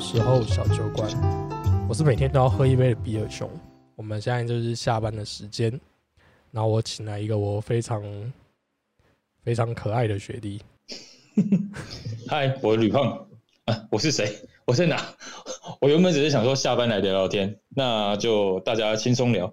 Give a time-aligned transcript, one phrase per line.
[0.00, 1.10] 时候小酒馆，
[1.88, 3.50] 我是每天都要喝一杯的比尔熊。
[3.96, 5.68] 我们现在就是下班的时间，
[6.52, 8.02] 然后我请来一个我非常
[9.42, 10.62] 非常可爱的学弟。
[12.28, 13.26] 嗨，我是吕胖
[13.64, 14.32] 啊，我是谁？
[14.64, 15.04] 我在哪？
[15.80, 19.52] 我原本只是想说下班来聊聊天，那就大家轻松聊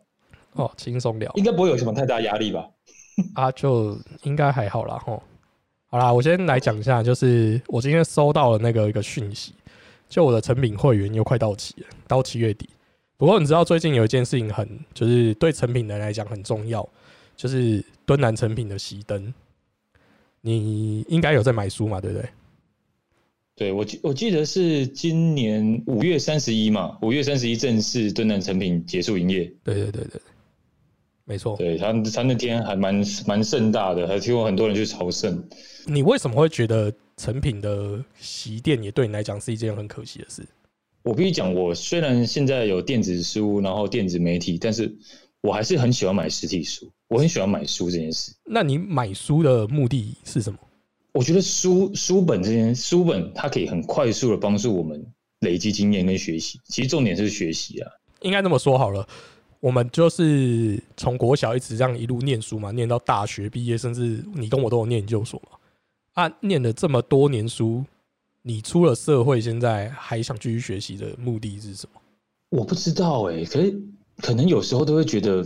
[0.54, 2.70] 哦，轻松聊，应该不会有什么太大压力吧？
[3.34, 5.22] 啊，就应该还好啦，吼。
[5.88, 9.54] 好啦，我先来讲一下，就是我今天收到了那个一个讯息，
[10.08, 12.70] 就我的成品会员又快到期了，到七月底。
[13.18, 16.88] 不过你知道最近有一件事情很，就是对成品人来讲很重要，
[17.36, 19.34] 就是敦南成品的熄灯。
[20.42, 22.30] 你应该有在买书嘛，对不对？
[23.56, 29.50] 对我记我记得是今年五月三十一嘛，五月三十一正式敦南成品结束营业。
[29.64, 30.22] 对对对对，
[31.24, 31.56] 没错。
[31.56, 35.42] 对他他那天还蛮蛮盛大的，还听过很多人去朝圣。
[35.86, 40.46] 你为什么会觉得成品的席店也对你来讲是一件很可惜的事？
[41.04, 44.92] 我必须讲，我虽然现在有电子书，然后电子媒体，但是
[45.42, 46.92] 我还是很喜欢买实体书。
[47.08, 48.34] 我很喜欢买书这件事。
[48.44, 50.58] 那你买书的目的是什么？
[51.12, 55.06] 我觉得书书本这件书本，它可以很快速的帮助我们
[55.42, 56.60] 累积经验跟学习。
[56.66, 57.92] 其实重点是学习啊。
[58.22, 59.08] 应该这么说好了，
[59.60, 65.55] 我们就是从国小一直这样一路念书嘛，念到大学毕业，甚至你跟我都有念研究所嘛。
[66.16, 67.84] 啊，念了这么多年书，
[68.42, 72.02] 你出了社会，现在还想继续学习的目的是什么？
[72.50, 73.78] 我不知道哎，可是
[74.18, 75.46] 可能有时候都会觉得，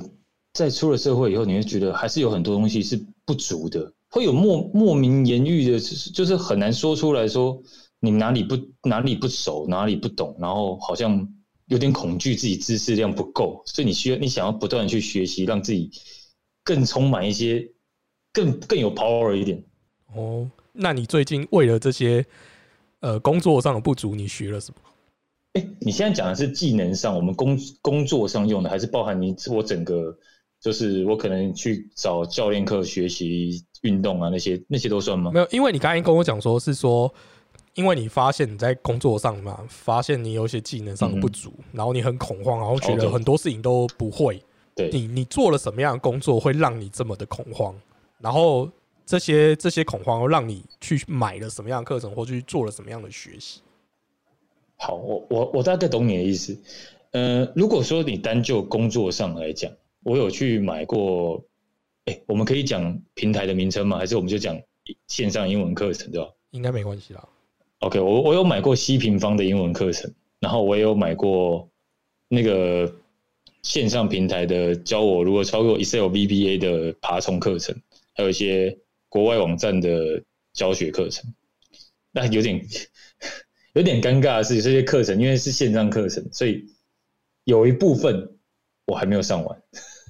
[0.54, 7.60] 在出了社会以后，你会觉得还是有很多东西是不足的，会有莫莫名言语的，就是很难说出来说
[8.00, 8.56] 你哪里不
[8.88, 11.28] 哪里不熟，哪里不懂，然后好像
[11.66, 15.90] 有点恐惧自己知识量不够，所以你需要你想要不断的去学习，让自己
[16.64, 17.72] 更充满一些，
[18.32, 19.64] 更更有 power 一点
[20.14, 20.48] 哦。
[20.82, 22.26] 那你最近为了这些
[23.02, 24.82] 呃工作上的不足，你学了什么？
[25.54, 30.18] 哎，你现在讲的是技能上，我们工工作上用的，还是包含你我整个？
[30.62, 35.32] 就是我可能去找教练课学习运动啊，那些那些都算吗？
[35.34, 37.10] 没有，因为你刚才跟我讲说是说，
[37.76, 44.44] 因为你发现你在工作上嘛，发现你有一些技能上的不足，然后你很恐慌，然后觉得很多事情都不会。
[44.76, 47.74] 对，你你做了什么样的工作会让你这么的恐慌？
[48.20, 48.70] 然后。
[49.10, 53.60] 这些这些恐慌，让你去买了什么样的课程，或去做了什么样的学习？
[54.78, 56.56] 好，我我我大概懂你的意思。
[57.10, 59.72] 呃，如果说你单就工作上来讲，
[60.04, 61.44] 我有去买过。
[62.06, 63.98] 哎，我们可以讲平台的名称吗？
[63.98, 64.56] 还是我们就讲
[65.08, 66.30] 线上英文课程，对吧？
[66.52, 67.28] 应该没关系啦。
[67.80, 71.68] OK，我我有买过西平方的英文课程，然后我也有买过
[72.28, 72.94] 那个
[73.64, 77.76] 线上平台的教我如何操作 Excel VBA 的爬虫课程，
[78.14, 78.78] 还有一些。
[79.10, 81.34] 国外网站的教学课程，
[82.12, 82.64] 那有点
[83.74, 86.64] 有点尴尬的是，这些课程因为是线上课程，所以
[87.44, 88.38] 有一部分
[88.86, 89.62] 我还没有上完。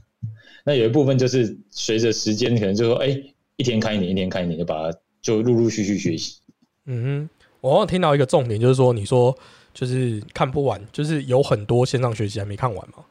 [0.66, 3.08] 那有一部分就是随着时间，可能就说，哎，
[3.56, 6.42] 一天看一点，一天看一点，就把它就陆陆续续学习。
[6.86, 7.30] 嗯哼，
[7.62, 9.36] 我刚听到一个重点，就是说，你说
[9.74, 13.06] 就是看不完，就是有很多线上学习还没看完嘛。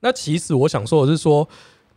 [0.00, 1.48] 那其实我想说的是说。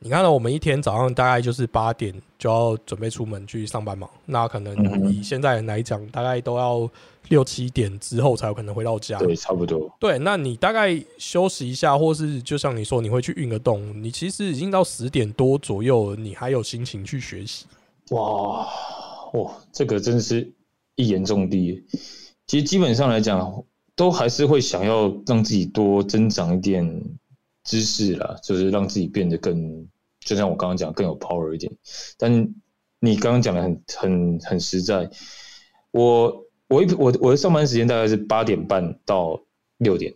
[0.04, 4.10] 你看到我们一天早上大概就是八点就要准备出门去上班嘛？
[4.26, 6.90] 那可能以现在来讲，大概都要
[7.30, 9.20] 六七点之后才有可能回到家。
[9.20, 9.96] 对，差不多。
[10.00, 17.68] 对，那你大概休息一下，或是就像你说，你会去运个动，你其实已经到十点多左右，你还有心情去学习？
[18.10, 18.68] 哇
[19.34, 20.52] 哇，这个真是
[20.96, 21.84] 一言中的。
[22.48, 23.64] 其实基本上来讲，
[23.96, 27.04] 都还是会想要让自己多增长一点。
[27.64, 29.88] 知识啦，就是让自己变得更，
[30.22, 31.72] 就像我刚刚讲，更有 power 一点。
[32.18, 32.54] 但
[33.00, 35.10] 你刚刚讲的很很很实在。
[35.92, 39.42] 我我一我我的上班时间大概是八点半到
[39.78, 40.14] 六点，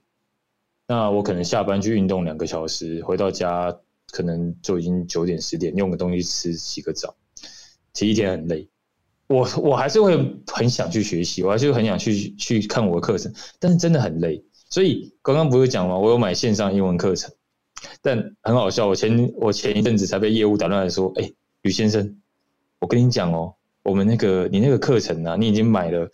[0.87, 3.77] 那我可能下班去运动两个小时，回到家
[4.11, 7.13] 可能就已经九点十点，用个东西吃，洗个澡，
[7.91, 8.69] 其实一天很累。
[9.27, 10.15] 我我还是会
[10.45, 14.45] 很想去学习，我还是很想去去看我的课程，但是真的很累。
[14.69, 15.97] 所以刚刚不是讲吗？
[15.97, 17.33] 我有买线上英文课程，
[18.05, 18.85] 但很好笑。
[18.85, 22.21] 我前我前一阵子才被业务打断来说：“哎，吕先生，
[22.77, 26.07] 我跟你讲哦，我们那个你那个课程啊，你已经买了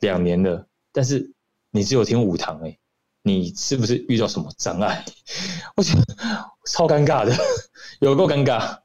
[0.00, 1.30] 两年了，但是
[1.70, 2.76] 你只有听五堂，哎，
[3.22, 5.04] 你是不是遇到什么障碍？”
[5.76, 6.02] 我觉得
[6.66, 7.32] 超尴尬的，
[8.00, 8.78] 有够尴尬。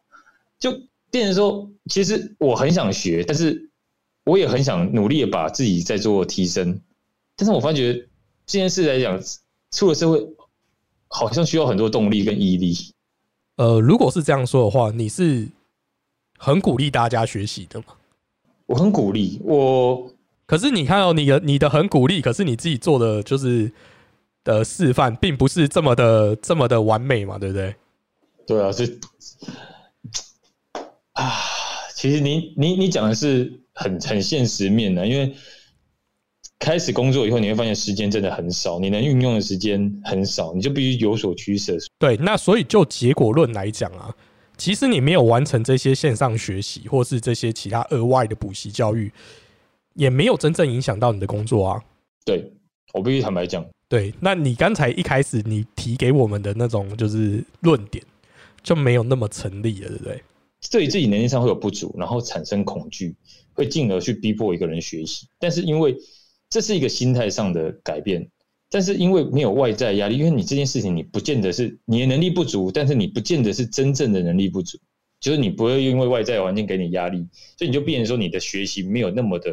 [0.60, 0.72] 就
[1.10, 3.72] 变成说，其实我很想学，但是
[4.24, 6.80] 我也很想努力的把自己在做提升，
[7.36, 8.08] 但是我发觉。
[8.48, 9.22] 这件事来讲，
[9.72, 10.20] 出了社会，
[11.12, 12.74] 好像需要很多动力跟毅力。
[13.58, 15.48] 呃，如果是这样说的话，你是
[16.38, 17.86] 很鼓励大家学习的吗？
[18.66, 20.10] 我很鼓励我，
[20.46, 23.72] 可是你看到你的你的很鼓励，可是你自己做的就是
[24.44, 27.76] 的示范，并不是这么的这么的完美嘛，对不对？
[28.48, 29.00] 对啊，是
[31.12, 31.32] 啊，
[31.96, 35.36] 其实你你你讲的是很很现实面的，因为
[36.62, 41.76] 开始工作以后，你会发现时间真的很少，你能运用的时间很少，你就必须有所取舍。
[41.98, 44.16] 对，那所以就结果论来讲啊，
[44.58, 49.12] 其实你没有完成这些线上学习，或是这些其他额外的补习教育，
[49.96, 51.84] 也没有真正影响到你的工作啊。
[52.24, 52.54] 对
[52.94, 58.06] 我必须坦白讲，对，那你刚才一开始你提给我们的那种就是论点，
[58.62, 60.24] 就没有那么成立了，对不对？
[60.70, 63.16] 对自己能力上会有不足，然后产生恐惧，
[63.54, 65.26] 会进而去逼迫一个人学习。
[65.40, 65.98] 但是因为
[66.52, 68.30] 这是一个心态上的改变，
[68.70, 74.78] 但是因为没有外在压力，因为你这件事情你不见得是你的能力不足，但是你不见得是真正的能力不足，
[75.22, 77.26] 就是你不会因为外在环境给你压力，
[77.58, 79.50] 所以你就变成说你的学习没有那么的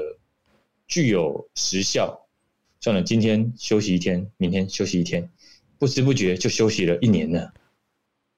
[0.89, 2.27] 具有时效。
[2.81, 5.31] 算了，今天休息一天，明天休息一天，
[5.79, 7.53] 不知不觉就休息了一年了。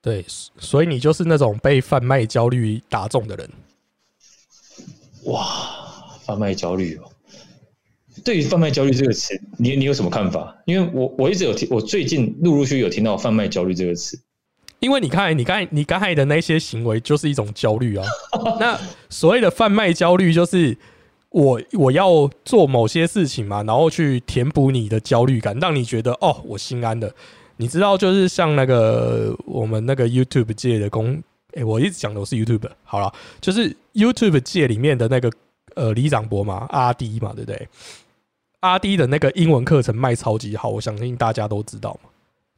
[0.02, 0.24] 对，
[0.58, 3.50] 所以你就是那种被贩卖焦虑打中的人。
[5.24, 7.10] 哇，贩卖焦虑哦！
[8.24, 10.56] 对于贩卖焦虑这个词，你你有什么看法？
[10.66, 14.18] 因为我我一直有听，我最近陆陆续续有听到贩卖焦虑这个词。
[14.80, 18.06] 因为你看，你刚才你刚才的那些行为就是一种焦虑啊。
[18.58, 18.80] 那
[19.10, 20.74] 所谓的贩卖焦虑，就是
[21.28, 27.14] 我我要做某些事情嘛，然后去填补你的焦虑感，让你觉得哦，我心安的。
[27.58, 31.22] 你知道，就是像那个我们那个 YouTube 界的公，
[31.52, 32.70] 哎，我一直讲的我是 YouTube。
[32.84, 35.30] 好了，就是 YouTube 界里面的那个
[35.74, 37.68] 呃李长博嘛，阿 D 嘛，对不对？
[38.60, 42.10] 阿 D 的那个英文课程卖超级好，我相信大家都知道嘛。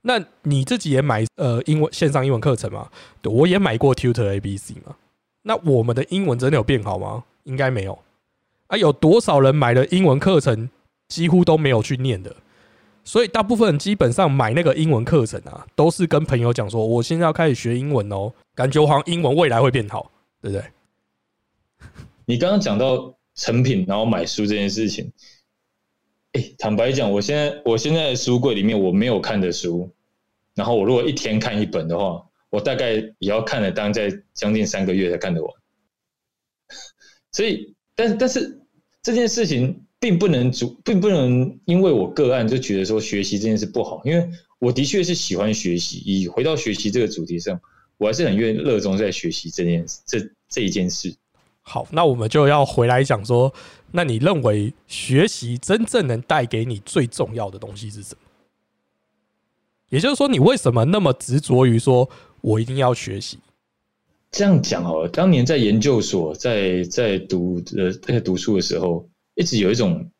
[0.02, 2.88] 那你自己也买呃英文线上英文课程嘛？
[3.20, 4.96] 对，我也买过 Tutor ABC 嘛。
[5.42, 7.24] 那我们的英文真的有变好吗？
[7.44, 7.98] 应该没有。
[8.66, 10.68] 啊，有多少人买了英文课程
[11.08, 12.34] 几乎都没有去念的？
[13.04, 20.10] 所以大部分基本上买那个英文课程啊，都是跟朋友讲说，我现在要开始学英文哦，感觉好像英文未来会变好，
[20.40, 20.64] 对不对？
[22.24, 25.10] 你刚刚讲到成品，然后买书这件事情，
[26.32, 29.90] 哎，坦白讲，我现在我现在的书柜里面我没有看的书，
[30.54, 35.52] 然后我如果一天看一本的话，我大概也要看了当在将近三个月才看得完。
[37.32, 38.60] 所以，但但是
[39.02, 39.84] 这件事情。
[40.02, 46.02] 并不能主，并不能因为我个案就觉得说学习这件事不好，因为我的确是喜欢学习。
[46.04, 47.60] 以回到学习这个主题上，
[47.98, 50.18] 我还是很愿意热衷在学习这件这
[50.48, 51.14] 这一件事。
[51.60, 53.54] 好，那我们就要回来讲说，
[53.92, 58.20] 那你认为学习真正能带给你最重要的东西是什么？
[59.90, 62.08] 也就是说，你为什么那么执着于说
[62.40, 63.38] 我一定要学习？
[64.30, 69.08] 这样讲哦，当年在研究所在在读呃在读书的时候。
[69.34, 70.10] 一直有一种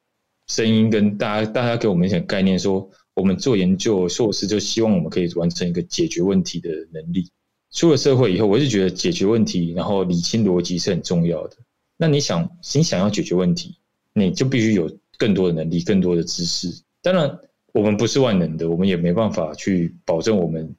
[0.47, 7.31] 声音跟大家，大家给我们一些概念，说我们做研究硕士就希望我们可以完成一个解决问题的能力。
[7.73, 11.59] 出了社会以后，我是觉得解决问题，然后理清逻辑是很重要的。
[12.03, 13.77] 那你想，你想要解决问题，
[14.13, 16.83] 你就必须有更多的能力、更多的知识。
[17.01, 17.39] 当然，
[17.73, 20.75] 我们不是万能的，我们也没办法去保证我们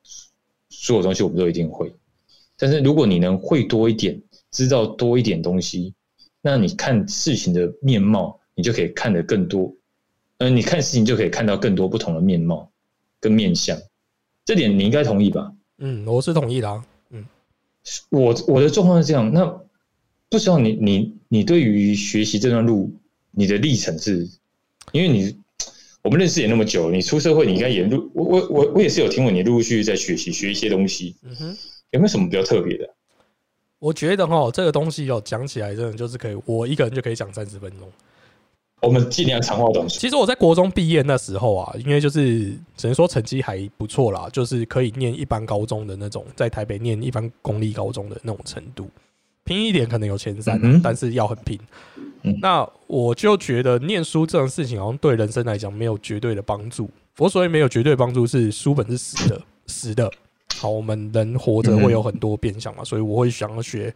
[0.67, 1.89] 所有东西我们都一定会。
[2.57, 5.93] 但是，如果你能会多一点，知道多一点东西。
[6.41, 9.73] 那你看事情的面貌，你就可以看得更多。
[10.39, 12.69] 嗯，你看事情就可以看到更多不同的面貌
[13.21, 13.79] 跟面相，
[14.43, 15.53] 这点你应该同意吧？
[15.77, 16.69] 嗯，我是同意的。
[16.69, 16.85] 啊。
[17.11, 17.25] 嗯，
[18.09, 19.31] 我我的状况是这样。
[19.31, 19.62] 那
[20.33, 22.91] 不知道你你你对于学习这段路，
[23.29, 24.27] 你的历程是？
[24.91, 25.37] 因为你
[26.01, 31.15] 我们认识也那么久，你出社会你应该也陆我我我我也是有听闻你陆陆续续在学习学一些东西。
[31.21, 31.57] 嗯哼，
[31.91, 32.89] 有没有什么比较特别的？
[33.77, 37.87] 我觉得哈，这个东西哦，讲起来真的就是可以，我一个人就可以讲三十分钟。
[38.81, 39.99] 我们尽量长话短说。
[39.99, 48.89] 其实我在国中毕业那时候啊，因为就是只能说成绩还不错啦，就是可以念一般高中的那种，在台北念一般公立高中的那种程度，
[49.43, 51.59] 拼一点可能有前三，但是要很拼。
[52.41, 56.89] 那我就觉得念书这种事情好像对人生来讲没有绝对的帮助。
[57.17, 60.11] 我所谓没有绝对帮助，是书本是死的， 死的。
[60.55, 63.93] 好，我们人活着会有很多变相嘛，所以我会想要学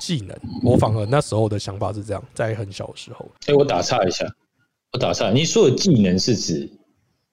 [0.00, 0.34] 技能。
[0.62, 3.28] 我反而那时候的想法是这样，在很小的时候。
[3.46, 4.26] 哎，我打岔一下，
[4.92, 6.70] 我打岔，你说的技能是指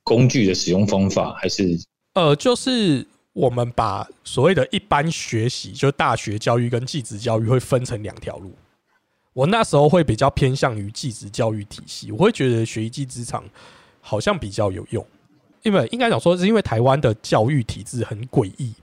[0.04, 1.80] 工具的使用方法，还是？
[2.16, 8.54] 呃，就是我们把所谓的一般学习，就大学教育跟技职教育会分成两条路。
[9.34, 13.44] 我那时候会比较偏向于技职教育体系，我会觉得学一技之长
[14.00, 15.06] 好像比较有用。
[15.64, 18.74] 因为应该讲说，是因为台湾的教育体制很诡异，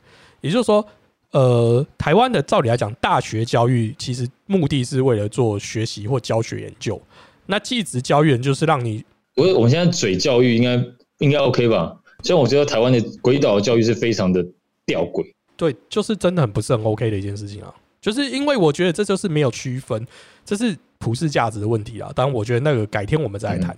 [0.40, 0.84] 也就是说，
[1.30, 7.00] 呃，台湾的照理来讲，大学教育其实目的是为了做学习或教学研究。
[7.46, 9.04] 那技职教育就是让你，
[9.36, 10.82] 我我们现在嘴教育应该
[11.18, 11.99] 应该 OK 吧？
[12.22, 14.44] 虽然我觉得台湾的鬼岛教育是非常的
[14.86, 17.74] 吊诡，对，就是真的很不是很 OK 的一件事情啊。
[18.00, 20.06] 就是因为我觉得这就是没有区分，
[20.44, 22.10] 这是普世价值的问题啊。
[22.14, 23.76] 当然，我觉得那个改天我们再来谈。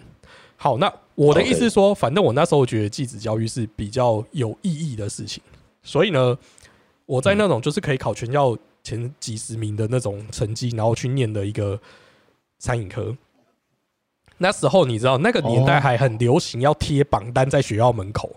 [0.57, 5.43] 好，那我的意思是说，反正我那时候觉得继子教育是比较有意义的事情，
[5.83, 6.39] 所以呢，
[7.05, 11.77] 我在那种就是可以考全校前几十名的那种成绩，然后去念的一个
[12.61, 13.17] 餐饮科。
[14.43, 18.29] 那时候你知道，那个年代还很流行要贴榜单在学校门口。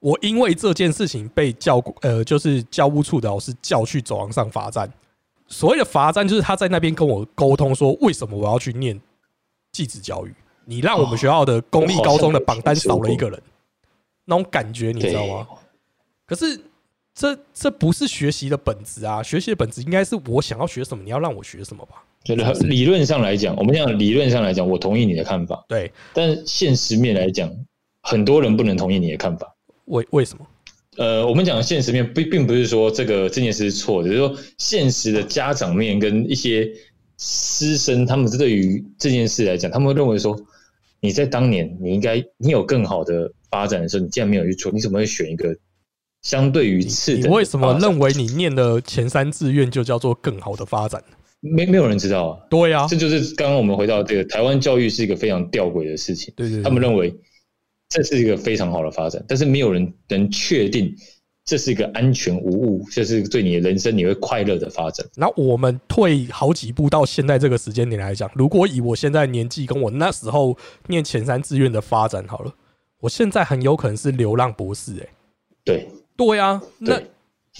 [0.00, 4.90] 我因为这件事情被教呃，就是教务处的老师叫去走廊上罚站。
[5.48, 8.98] 所谓的罚站，就是他在那边跟我沟通说，为什么我要去念
[9.70, 10.34] 继子教育？
[10.64, 13.42] 你让我们学校的公立高中的榜单少了一个人，
[14.24, 15.46] 那种感觉你知道吗？
[16.26, 16.58] 可是
[17.18, 19.20] 这这不是学习的本质啊！
[19.20, 22.04] 学习的本质应该是我想要学什么，你要让我学什么吧？
[22.22, 25.64] 就是理论上来讲，我们讲理论上来讲，我同意你的看法。
[25.66, 27.52] 对，但现实面来讲，
[28.02, 29.52] 很多人不能同意你的看法。
[29.86, 30.46] 为为什么？
[30.96, 36.70] 呃，我们讲现实面，并并不是说这个这件事是错的，就是说现实的家长面跟一些
[37.18, 40.38] 师生，他们对于这件事来讲，他们会认为说。
[41.00, 45.56] 你在当年，你应该你有更好的发展的时候，你既然没有去做，你怎么会选一个
[46.22, 47.16] 相对于次？
[47.16, 51.02] 你为什么认为你念的前三志愿就叫做更好的发展？
[51.40, 52.38] 没没有人知道啊。
[52.50, 56.32] 对啊，这就是刚刚我们回到这个台湾教育是一个非常吊诡的事情。
[56.36, 57.14] 对对，他们认为
[57.88, 60.94] 这是一个非常好的发展，但是没有人能确定。
[61.44, 65.06] 这是一个安全无误，这是对你的人生你会快乐的发展。
[65.16, 70.54] 那我们退好几步到现在这个时间点来讲，如果以我现在年纪跟我那时候
[70.88, 72.52] 念前三志愿的发展好了，
[73.00, 74.92] 我现在很有可能是流浪博士。
[75.00, 75.08] 哎，
[75.64, 77.00] 对，对啊，那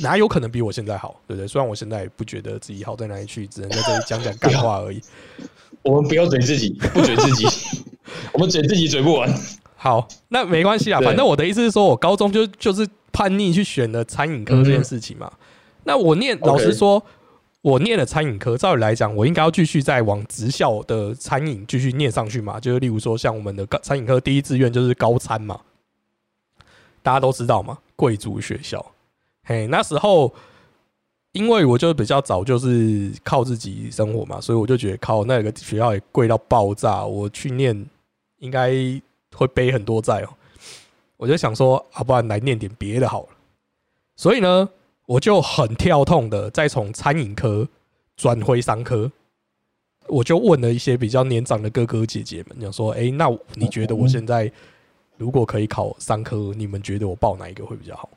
[0.01, 1.19] 哪有可能比我现在好？
[1.27, 1.49] 对不对？
[1.49, 5.01] 虽然我现在不觉得自己好在哪里去，只能在这里讲讲干话而已。
[5.81, 7.47] 我们不要嘴自己，不嘴自己，
[8.35, 9.33] 我们嘴自己嘴不完。
[9.77, 12.87] 好，那没关系啊，反正我的意思是说，我高中就就是。
[13.11, 15.33] 叛逆去选了餐饮科这件事情嘛？
[15.85, 17.03] 那我念，老实说，
[17.63, 22.61] 我念了餐饮科，照理来讲，我应该要继续再往职校的餐饮继续念上去嘛？
[22.61, 25.59] 就是例如说，像我们的高餐饮科第一志愿就是高餐嘛，
[27.09, 28.85] 大家都知道嘛，贵族学校。
[29.45, 30.31] 嘿，那时候
[31.33, 37.87] 因为我就比较早就是靠自己生活嘛，所以我就觉得靠那个学校也贵到爆炸，我去念
[38.41, 38.71] 应该
[39.35, 40.29] 会背很多债哦。
[41.17, 43.29] 我就想说，啊，不然来念点别的好了。
[44.15, 44.69] 所以呢，
[45.07, 47.67] 我就很跳痛的再从餐饮科
[48.19, 49.11] 转回商科。
[50.09, 54.53] 我就问了一些比较年长的哥哥姐姐们，讲说：“哎，那你觉得我现在
[55.19, 58.09] 如果可以考三科，你们觉得我报哪一个会比较好？”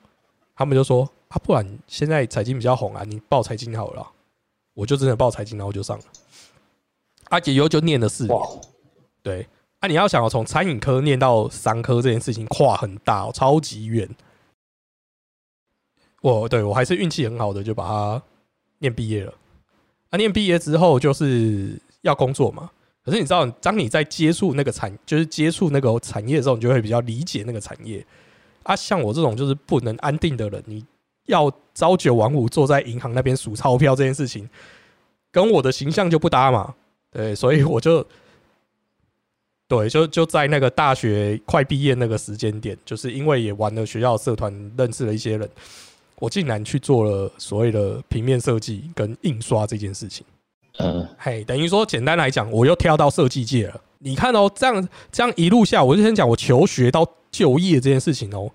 [0.55, 4.08] 他们就说：“啊，不然现在财经比较红啊，你报财经好了。”
[4.74, 6.05] 我就真的报财经，然后就上了。
[7.29, 8.39] 阿杰以后就念了四年，
[9.22, 9.48] 对。
[9.79, 14.08] 啊你要想要从餐饮科念到商科这件事情跨很大，超级远。
[16.22, 18.22] 我对我还是运气很好的，就把它
[18.77, 19.34] 念毕业了。
[20.12, 22.70] 啊，念毕业之后就是要工作嘛。
[23.03, 28.05] 可是你知道，当你在接触那个产，就是接触那个产业的时候，你就会比较理解那个产业。
[28.63, 30.86] 啊，像我这种就是不能安定的人，你
[31.25, 34.50] 要朝九晚五坐在银行那边数钞票这件事情，
[35.31, 36.75] 跟我的形象就不搭嘛。
[37.12, 38.05] 对，所以我就。
[39.67, 45.50] 对，就就在那个大学快毕业那个时间点，就是因为也玩了学校社团，认识了一些人，
[46.20, 50.25] 我竟然去做了所谓的平面设计跟印刷这件事情。
[50.77, 53.81] 嗯，嘿，等于说简单来讲，我又跳到设计界了。
[53.99, 58.49] 你看哦，这样这样一路下，我就先讲我求学到就业这件事情哦，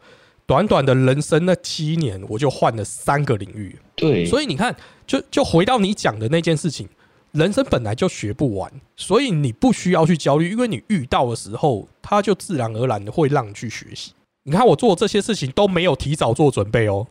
[0.46, 3.78] 短短的人生那七年，我就换了三个领域。
[3.94, 4.74] 对，所以你看，
[5.06, 6.88] 就就回到你讲的那件事情。
[7.32, 14.12] 人生本来就学不完，所以你不需要去焦虑，因为你遇到的时候，它就自然而然的会让你去学习。
[14.44, 17.06] 你看我做这些事情都没有提早做准备哦。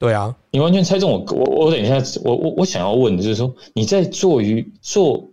[0.00, 1.18] 对啊，你完全猜中我。
[1.36, 5.30] 我我等一下，我我我想要问的就是说，你在做于做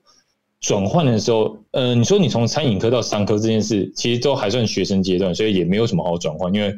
[0.60, 6.76] 转换的时候，呃，你说你从餐饮科到商科这件事，其实都还算学生阶段，所以也没有什么好转换，因为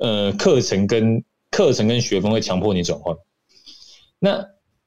[0.00, 3.16] 呃，课程跟课程跟学分会强迫你转换。
[4.18, 4.44] 那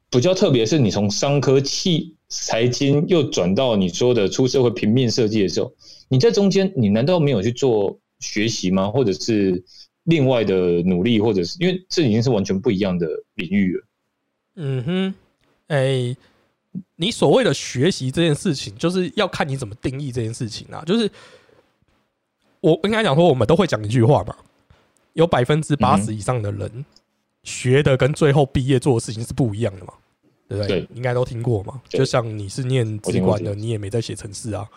[0.09, 5.71] 比较特别是你从商科、气财经又转到你说的出社会平面设计的时候，
[6.09, 8.91] 你在中间，你难道没有去做学习吗？
[8.91, 9.63] 或者是
[10.03, 13.83] 另外的努力，或者是因为这已经是完全不一样的领域了。
[14.55, 15.13] 嗯哼，
[15.67, 16.15] 哎，
[16.95, 20.83] 你所谓的学习这件事情，就是要看你怎么定义这件事情啊。
[20.85, 21.09] 就是
[22.59, 24.37] 我应该讲说，我们都会讲一句话吧，
[25.13, 26.85] 有百分之八十以上的人
[27.43, 29.93] 学的跟最后毕业做的事情是不一样的嘛。
[30.45, 30.81] 对不对？
[30.81, 31.81] 对应该都听过嘛。
[31.87, 34.69] 就像你是念资管的，你也没在写程式啊。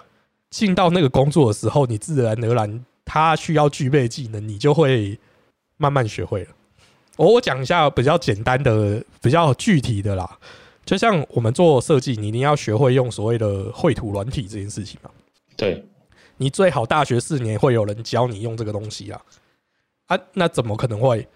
[0.48, 5.18] 进到那个工作的时候，你自然而然他需要具备技能，你就会
[5.78, 6.50] 慢慢学会了。
[7.16, 10.38] 我我讲一下比较简单的、比较具体的啦。
[10.84, 15.10] 就像我们做设计，你一定要学会用所谓的绘图软体这件事情嘛。
[15.56, 15.82] 对，
[16.36, 19.20] 你最好大学四年会有人教你用这个东西啊
[20.08, 21.26] 啊，那怎么可能会？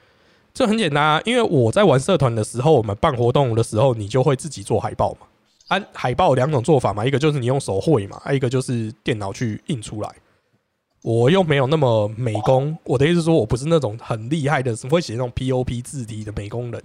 [0.53, 5.27] 这很简单啊，因为我在玩社团的时候，我们办活动的时候，你就会自己做海报嘛。
[5.69, 10.15] 啊，海报有两种做法嘛，一个就是你用手绘嘛，啊，一个就是电脑去印出来。
[11.02, 16.83] 我又没有那么美工，我的意思是说我不是那种很厉害的，会写那种 POP 字体的美工人。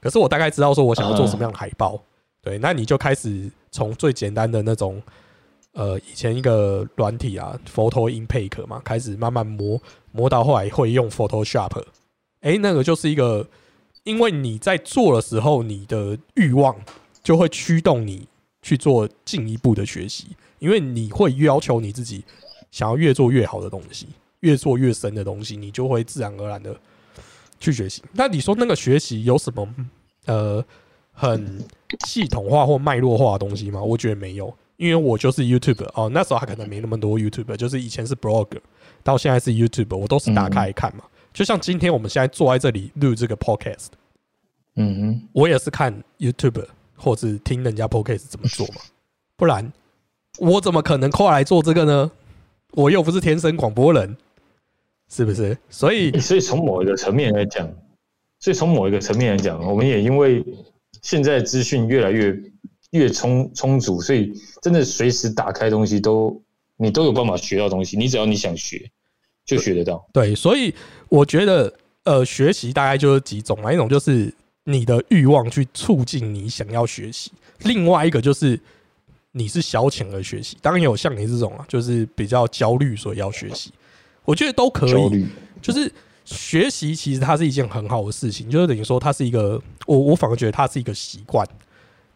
[0.00, 2.02] 可是我大概知道说我想要做什么样的海报，
[2.42, 5.00] 对，那你就开始从最简单的那种，
[5.72, 9.80] 呃，以前一个软体啊，Photo Impact 嘛，开始慢慢磨
[10.12, 11.82] 磨到后来会用 Photoshop，
[12.40, 13.48] 哎、那个就是一个，
[14.02, 16.76] 因为你在做的时候，你的欲望
[17.22, 18.26] 就会驱动你
[18.60, 22.24] 去做进一步的学习，因为你会要求你自己
[22.74, 24.08] 想要越做越好的东西，
[24.40, 26.76] 越做越深的东西，你就会自然而然的
[27.60, 28.02] 去学习。
[28.10, 29.72] 那你说那个学习有什么
[30.26, 30.64] 呃
[31.12, 31.64] 很
[32.04, 33.80] 系统化或脉络化的东西吗？
[33.80, 38.48] 我觉得没有，因为我就是 YouTube 哦，那时候还可能没那么多 YouTube，就是以前是 Blog，
[39.04, 41.04] 到现在是 YouTube，我都是打开来看嘛。
[41.32, 43.86] 就像今天我们现在坐在这里录这个 Podcast，
[44.74, 46.66] 嗯哼，我也是看 YouTube
[46.96, 48.80] 或是听人家 Podcast 怎么做嘛，
[49.36, 49.72] 不然
[50.40, 52.10] 我怎么可能跨来做这个呢？
[52.74, 54.16] 我又不是天生广播人，
[55.08, 55.56] 是不是？
[55.70, 57.68] 所以欸所以从某一个层面来讲，
[58.40, 60.44] 所以从某一个层面来讲，我们也因为
[61.02, 62.36] 现在资讯越来越
[62.90, 66.42] 越充充足，所以真的随时打开东西都
[66.76, 68.90] 你都有办法学到东西，你只要你想学
[69.44, 70.04] 就学得到。
[70.12, 70.74] 对，所以
[71.08, 71.72] 我觉得
[72.04, 74.32] 呃，学习大概就是几种嘛，一种就是
[74.64, 78.58] 你的欲望去促进你想要学习，另外一个就是
[79.36, 80.56] 你是消遣而学习。
[80.62, 83.72] 当然有像你这种啊，就是比较焦虑所以要学习，
[84.24, 85.26] 我觉得都可以。
[85.60, 85.92] 就是
[86.24, 91.46] 学习其实它是一件很好的事情，就是等于说它是一个，我我反而觉得它是一个习惯。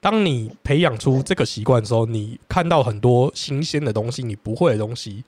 [0.01, 5.25] 当你培养出这个习惯之后，你看到很多新鲜的东西，你不会的东西，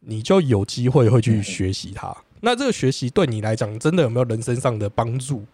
[0.00, 2.16] 你就有机会会去学习它。
[2.40, 5.44] 那这个学习对你来讲，真的有没有人生上的帮助？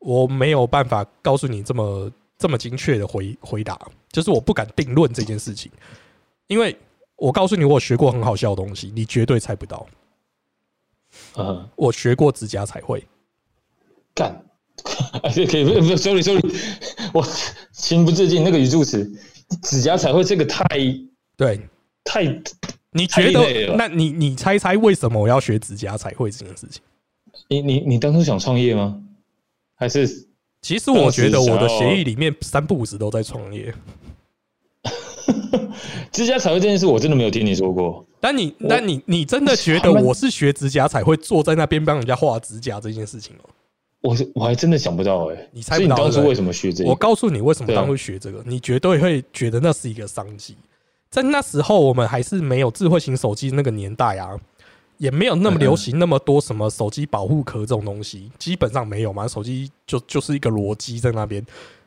[0.00, 2.10] 我没有办法告诉你这么
[2.40, 3.78] 这么精确的回回答，
[4.10, 5.70] 就是我不敢定论这件事情，
[6.46, 6.74] 因为
[7.16, 9.86] 我告诉你，我学过很好笑的东西，你绝对猜不到。
[11.36, 13.04] 嗯，我学过指甲彩绘，
[14.14, 14.42] 干，
[15.22, 16.40] 哎，可以，不不，sorry sorry，
[17.12, 17.22] 我
[17.72, 19.04] 情不自禁那个语助词，
[19.62, 20.64] 指甲彩绘这个太
[21.36, 21.60] 对，
[22.04, 22.24] 太
[22.92, 23.76] 你觉得？
[23.76, 26.80] 那你你猜猜为什么我要学指甲彩绘这件事情？
[27.48, 28.98] 你你你当初想创业吗？
[29.74, 30.28] 还是
[30.62, 33.74] 其实我觉得我的协议里面三不五时都在创业，
[36.12, 38.04] 指甲彩绘这件事我真的没有听你说过？
[38.20, 43.48] 但你我但你你真的觉得我是学指甲彩绘坐在那边帮人家画指甲这件事情哦？
[44.02, 46.90] 我是我还真的想不到哎、你猜不到你当初为什么学这个？
[46.90, 50.56] 我告诉你为什么当初学这个，你绝对会觉得那是一个商机。
[51.10, 54.38] 在那时候，我们还是没有智慧型手机那个年代啊，
[55.00, 59.26] 也没有那么流行那么多什么手机保护壳这种东西，基本上没有嘛。
[59.26, 61.42] 手机就就是一个逻辑在那边，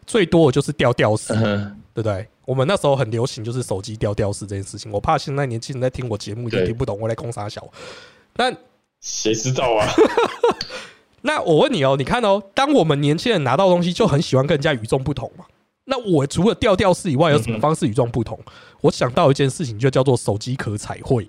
[0.08, 2.28] 最多的就是调调式嗯，哼对不对？
[2.44, 7.64] 我们那时候很流行就是手机掉吊饰这件事情，我怕现在年轻人在听我节目也听不懂我在空啥小。
[8.36, 8.58] 但
[9.00, 9.88] 谁知道啊？
[11.22, 15.46] 那我问你哦，你看哦，当我们年轻人拿到东西就很喜欢跟人家与众不同嘛。
[15.86, 18.40] 那我除了调调式以外，有什么方式与众不同？
[18.82, 21.28] 我想到一件事情，就叫做手机壳彩绘。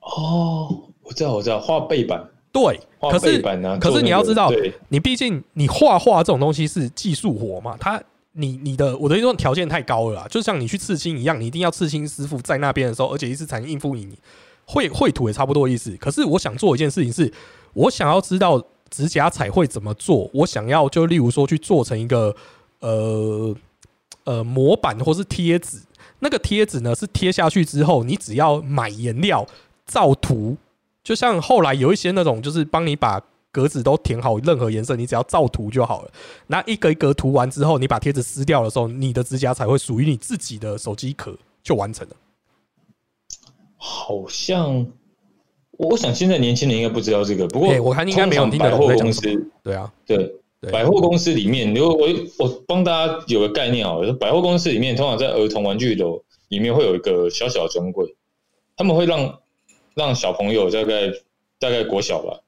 [0.00, 3.78] 哦，我知道，我知道，画背板，对，画可是背板啊。
[3.80, 4.52] 可是你要知道，
[4.90, 8.00] 你毕竟你画画这种东西是技术活嘛，它
[8.32, 14.04] 你你的我的这种条件太高了啦，就像你去刺青一样，你一定要刺青师傅在那边的时候，而且一次才能应付你。
[14.04, 14.18] 你
[14.66, 15.96] 绘绘图也差不多意思。
[15.96, 17.32] 可是我想做一件事情是，
[17.72, 22.36] 我想要知道指甲彩绘怎么做，我想要就例如说去做成一个
[22.80, 23.56] 呃
[24.24, 25.78] 呃模板或是贴纸，
[26.18, 29.46] 那个贴纸呢是贴下去之后，你只要买颜料
[29.86, 30.54] 照图，
[31.08, 33.18] 就像后来有一些那种就是帮你把
[33.50, 36.10] 格子都填好，任何颜色你只要照图就好了。
[36.48, 42.16] 那一格一格涂完之后，你把贴纸撕掉的时候，你的指甲才会属于你自己的手机壳就完成了。
[43.78, 44.86] 好像
[45.78, 49.22] 我想现在年轻人应该不知道这个，不过哎我看应该没有百货公司
[49.62, 50.18] 对啊，对
[50.60, 58.14] 对百货公司里面，如果我我帮大家有个概念啊，百货公司里面通常在儿童玩具楼里面会有一个小小的专柜，
[58.76, 59.40] 他们会让
[59.98, 61.12] 让小朋友大概
[61.58, 62.40] 大概国小吧，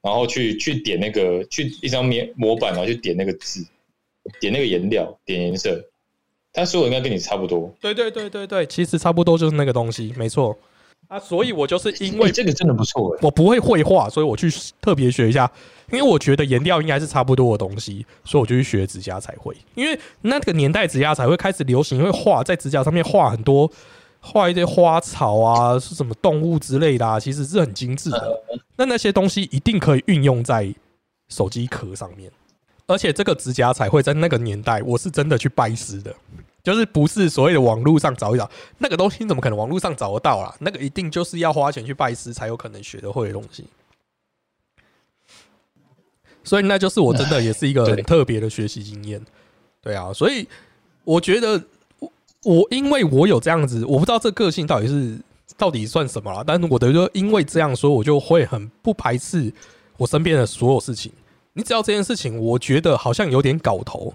[0.00, 3.66] 然后去去点那个去一张面模板，然后去点那个字，
[4.40, 5.84] 点那个颜料，点颜色，
[6.52, 7.74] 他说的应该跟你差不多。
[7.80, 10.56] 对对对对对，其实差不多就是那个东西，没错
[11.08, 11.18] 啊。
[11.18, 14.48] 所以我就是因为哎这个真的不错哎，我不会绘画，所以我去
[14.80, 15.50] 特别学一下，
[15.90, 19.52] 因为我觉得颜料应该是差不多的东西，所以我就去学指甲彩绘。
[19.74, 23.68] 因为那个年代指甲彩绘开始流行，会画在指甲上面画很多，
[24.24, 28.42] 画一些花草啊，是什么动物之类的、啊，其实是很精致的。
[28.76, 30.72] 那那些东西一定可以运用在
[31.28, 32.30] 手机壳上面，
[32.86, 36.14] 而且这个指甲彩绘在那个年代，我是真的去拜师的。
[36.62, 40.54] 就是不是所谓的网络上找一找那个东西，怎么可能网络上找得到啦？
[40.60, 43.64] 那个一定就是要花钱去拜师才有可能学得会的东西。
[46.44, 49.20] 所以那就是我真的也是一个很特别的学习经验。
[49.80, 50.46] 对啊，所以
[51.02, 51.60] 我觉得
[52.44, 55.18] 我因为我有这样子，我不知道这个性到底是
[55.56, 59.52] 到底算什么啦，但是我的就因为这样说，我就会很不排斥
[59.96, 61.12] 我身边的所有事情。
[61.52, 64.14] 你只要这件事情，我觉得好像有点搞头，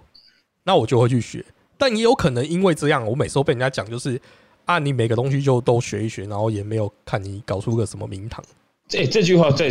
[0.64, 1.46] 那我就会去学。
[1.78, 4.20] 但也有可能因为这样，我每次都被人家讲就是
[4.66, 8.44] 啊，你每个东西就都学一学，然后也没有看你搞出个什么名堂。
[8.90, 9.70] 这、这句话在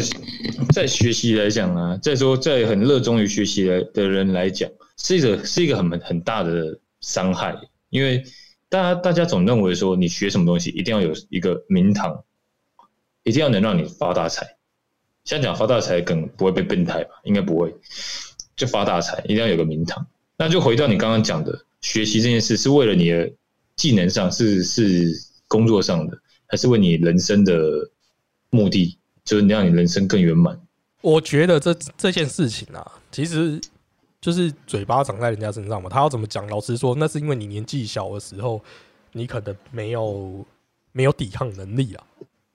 [0.73, 7.57] 在学习来讲啊，再说在很热衷于学习的的人来讲，是一个是一个很很大的伤害，
[7.91, 8.23] 因为
[8.69, 12.25] 大家大家总认为说你学什么东西一定要有一个名堂，
[13.23, 14.57] 一定要能让你发大财。
[15.25, 17.11] 像讲发大财梗不会被变态吧？
[17.25, 17.75] 应该不会，
[18.55, 20.07] 就发大财一定要有个名堂。
[20.39, 23.33] 那就回到你刚刚讲的，学习这件事是为了你的
[23.75, 25.13] 技能上，是是
[25.49, 27.91] 工作上的，还是为你人生的
[28.51, 30.61] 目的，就是让你人生更圆满？
[31.01, 33.61] 我觉得这这件事情啊，其实
[34.21, 35.89] 就是嘴巴长在人家身上嘛。
[35.89, 36.47] 他要怎么讲？
[36.49, 38.61] 老实说，那是因为你年纪小的时候，
[39.13, 40.45] 你可能没有
[40.93, 42.05] 没有抵抗能力啊。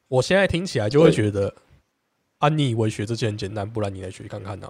[0.08, 1.54] 我现在听起来就会觉得，
[2.39, 4.67] 啊，你以为学这些很简单，不然你来学看看呢、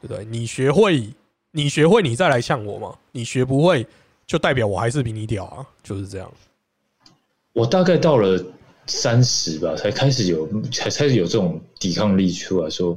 [0.00, 0.24] 对不对？
[0.24, 1.08] 你学会，
[1.52, 2.98] 你学会，你再来呛我嘛。
[3.12, 3.86] 你学不会，
[4.26, 6.30] 就代表我还是比你屌啊，就是这样。
[7.54, 8.44] 我大概到了
[8.86, 12.96] 三十吧，才开始有，才开始有这种抵抗力出来说，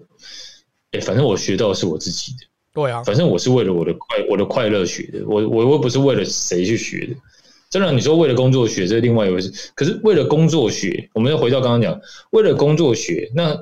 [0.91, 7.15] 哎、反正我学到的是我自己的，对啊，反正我是为了我的快我的快乐学的，我我又不是为了谁去学的。
[7.69, 11.99] 真的，你说为了工作学这是另外一回事，可是为了工作学，我们要回到刚刚讲，
[12.31, 13.57] 为了工作学，那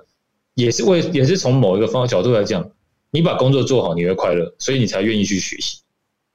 [0.56, 2.67] 也是为也是从某一个方角度来讲，
[3.12, 5.80] 你把工作做好，你会快乐，所以你才愿意去学习，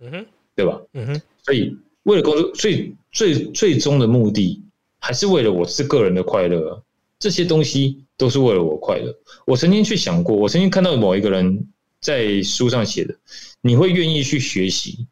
[0.01, 0.81] 嗯哼，对吧？
[0.93, 4.63] 嗯哼，所以为了工作，最最最终的目的
[5.01, 6.81] 还是为了我是个人的快乐啊。
[7.19, 9.13] 这些东西都是为了我快乐。
[9.47, 11.67] 我曾经去想过，我曾经看到某一个人
[12.05, 13.17] 在书上写的，
[13.63, 15.07] 你会愿意去学习，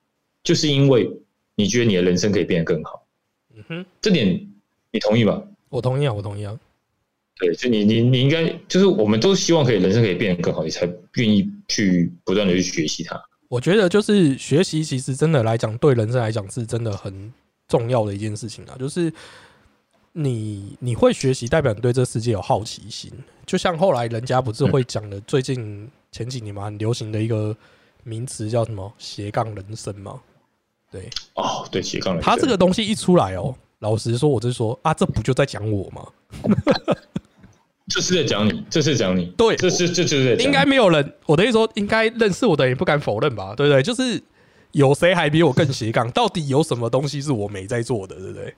[0.44, 1.10] 就是因为
[1.56, 3.06] 你觉得你的人生可以变得更好。
[3.56, 4.28] 嗯哼，这点
[4.90, 5.42] 你同意吧？
[5.70, 6.60] 我同意啊，我同意啊。
[7.36, 13.18] 对，就你你你应该就是我们都希望可以人生可以变得更好，你才愿意去不断的去学习它。
[13.48, 17.32] 我觉得就是学习，其实真的来讲，对人生来讲是真的很
[17.68, 18.76] 重要的一件事情啊。
[18.78, 19.12] 就是
[20.12, 23.10] 你你会学习，代表你对这世界有好奇心。
[23.46, 27.56] 就像后来人家不是会讲的，最近前几年嘛很流行的一个
[28.04, 30.20] 名词叫什么“斜杠人生”嘛。
[30.90, 36.06] 对哦，对，斜杠人生，他这个东西一出来哦，老实说，我就说啊，这不就在讲我吗？
[37.88, 43.82] 这是在讲你，这是讲你，对这是这就是在讲应该没有人，我的意思说，应该认识我的人也不敢否认吧，对不对？
[43.82, 44.22] 就是
[44.72, 46.10] 有谁还比我更斜杠？
[46.12, 48.54] 到底有什么东西是我没在做的，对不对？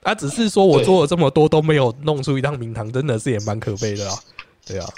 [0.00, 4.16] 他、只是说我做了这么多都没有弄出一趟名堂，真的是也蛮可悲的啊。
[4.64, 4.88] 对啊，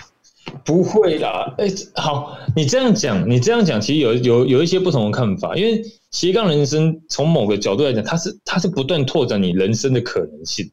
[0.64, 10.70] 不会啦，哎、好，你这样讲，你这样讲，其实有有有一些不同的看法，因为斜杠人生从某个角度来讲，它是它是不断拓展你人生的可能性。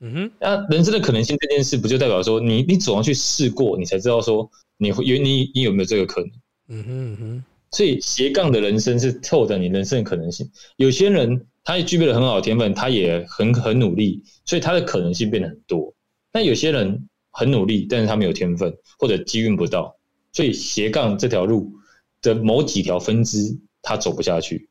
[0.00, 6.30] 嗯哼，那人生的可能性这件事，不就代表说你你总要去试过，你才知道说你会有你你有没有这个可能。
[6.68, 10.50] 嗯哼，嗯哼，所以斜杠的人生是拓展你人生的可能性。
[10.76, 15.94] 有些人他也具备了很好的天分，他也很很努力，所以他的可能性变得很多。
[16.32, 19.96] 那有些人很努力，但是他没有天分或者机运不到，
[20.32, 21.72] 所以斜杠这条路
[22.20, 24.68] 的某几条分支他走不下去。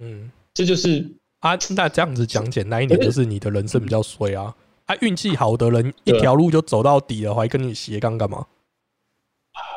[0.00, 1.08] 嗯这就是
[1.40, 4.52] 啊，那这样子讲简单一点，就是你的人生比较衰啊。
[4.86, 8.44] 啊，运气好的人一条路就走到底了，还跟你斜杠干嘛？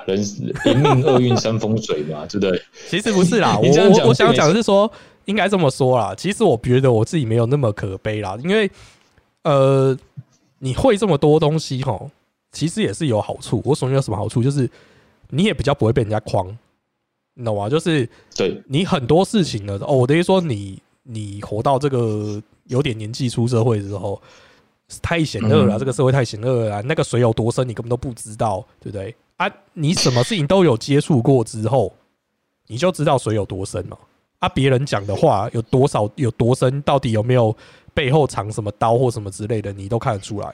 [0.08, 0.20] 人
[0.66, 2.62] 一命厄运三风水嘛，对不对？
[2.88, 4.92] 其实不是啦， 我我我想讲的是说，
[5.26, 6.16] 应该这么说啦。
[6.16, 8.72] 其实我觉得我自己没有那么可悲啦，因为
[9.44, 9.98] 呃，
[10.64, 12.00] 你会这么多东西哈，
[12.52, 13.60] 其实也是有好处。
[13.66, 14.70] 我所谓有什么好处，就是
[15.32, 16.48] 你也比较不会被人家框，
[17.34, 17.68] 你懂吗？
[17.68, 24.22] 就是对，你很多事情呢，哦，我等于说你你活到这个有点年纪出社会之后，
[25.02, 29.16] 太险恶了，嗯这个社会太险恶了，那个水有多深你根本都不知道，对不对？
[29.38, 31.92] 啊，你什么事情都有接触过之后，
[32.68, 33.98] 你就知道水有多深嘛。
[34.42, 37.56] 啊，别人讲的话有多少有多深，到底有没有
[37.94, 40.54] 背后藏什么刀或什么之类的，你都看得出来。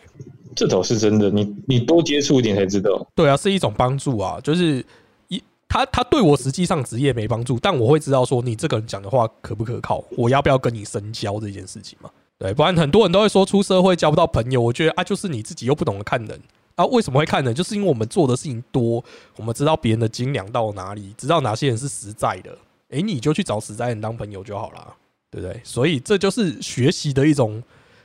[0.54, 3.08] 这倒是真的，你你多接触一点才知道。
[3.15, 4.86] 对啊，是一种帮助啊，就是
[5.30, 12.10] 一他他对我实际上职业没帮助，但我会知道说你这个人讲的话可不可靠，我要不要跟你深交这件事情嘛？
[12.38, 16.39] 对，不然很多人都会说出社会交不到朋友，我觉得啊，就是你自己又不懂得看人
[16.76, 16.86] 啊。
[16.88, 17.56] 为什么会看人？
[17.56, 19.04] 就是因为我们做的事情多，
[19.38, 22.58] 我们知道别人的斤两到哪里，知道哪些人是实在的。
[22.89, 24.95] 诶，你就去找死在人当朋友就好了，
[25.30, 25.60] 对不对？
[25.62, 27.62] 所以这就是学习的一种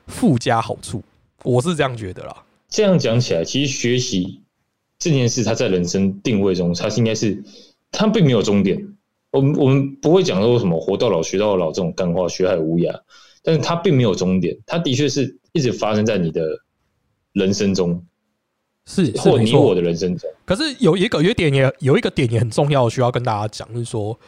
[0.08, 1.00] 附加好处，
[1.44, 2.44] 我是这样觉得啦。
[2.68, 4.40] 这样讲起来，其实学习
[4.98, 7.40] 这件事，它在人生定位中，它是应该是
[7.92, 8.84] 它并没有终点。
[9.30, 12.92] 我们我们不会讲说什么活到老学到老这种干话，学海无涯。
[13.44, 16.42] 但是它并没有终点，它的确是一直发生在你的
[17.34, 18.04] 人生中，
[18.86, 20.28] 是或你我的人生中。
[20.44, 24.18] 可是有一个有一点也有一个点也很重要，需要跟大家讲，就是说。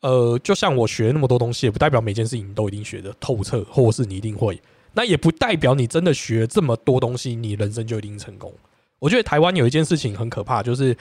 [0.00, 4.60] 呃，就像我学那么多东西，也不代表每件事情你都一定学的透彻，或是你一定会。
[4.92, 8.52] 那也不代表你真的学这么多东西，你人生就一定成功。
[8.98, 10.96] 我觉得台湾有一件事情很可怕，就是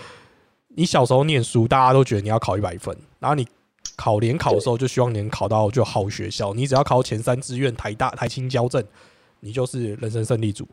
[0.68, 3.48] 你小时候念书，大家都觉得你要考一百分，然后你
[3.96, 8.84] 考联考的时候就希望你能考到就好学校，你只要考前三志愿，台大、台清交政，
[9.40, 10.68] 你就是人生胜利组。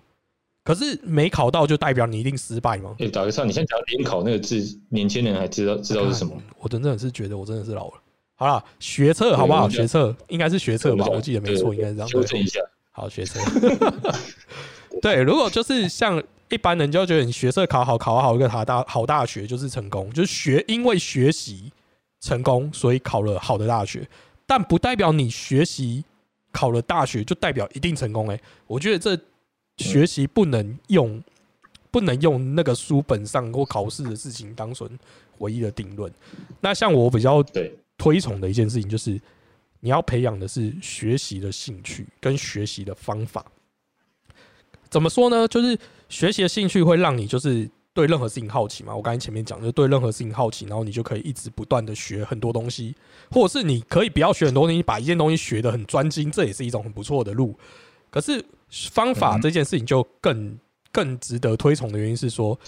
[0.62, 2.97] 可是没考到就代表你一定失败吗？
[2.99, 6.33] 哎，打个岔，你现在讲联考那个字，年轻人还知道知道是什么？
[6.59, 7.95] 我真的是觉得我真的是老了。
[8.38, 9.66] 好了，学测好不好？
[9.66, 12.09] 学测应该是学测吧，我记得没错，应该是这样。
[12.09, 12.61] 修正一下，
[12.92, 13.40] 好学测。
[15.01, 21.72] 对，如果就是像一般人就觉得你学测考好，考好一个好大好大学就是成功，就是学因为学习
[22.20, 24.07] 成功，所以考了好的大学，
[24.46, 26.05] 但不代表你学习
[26.53, 28.29] 考了大学就代表一定成功。
[28.29, 29.18] 哎，我觉得这
[29.79, 31.22] 学习不能用
[31.90, 34.87] 不能用那个书本上或考试的事情当成
[35.38, 36.12] 唯一的定论。
[36.61, 37.75] 那像我比较对。
[37.99, 39.21] 推崇的一件事情就是，
[39.81, 43.45] 你要培养的是学习的兴趣跟学习的方法。
[44.89, 45.49] 怎么说呢？
[45.49, 45.79] 就是
[46.09, 48.95] 学习的兴趣会让你就是对任何事情好奇嘛。
[48.95, 52.95] 我刚才前面讲，就对任何事情好奇，然后你就可以一直不断的学很多东西，
[53.31, 57.59] 或者是你可以不要学很多东西，把一件东西学的很专精，这也是一种很不错的路。
[58.11, 60.59] 可是方法这件事情就更
[60.93, 62.59] 更值得推崇的原因是说，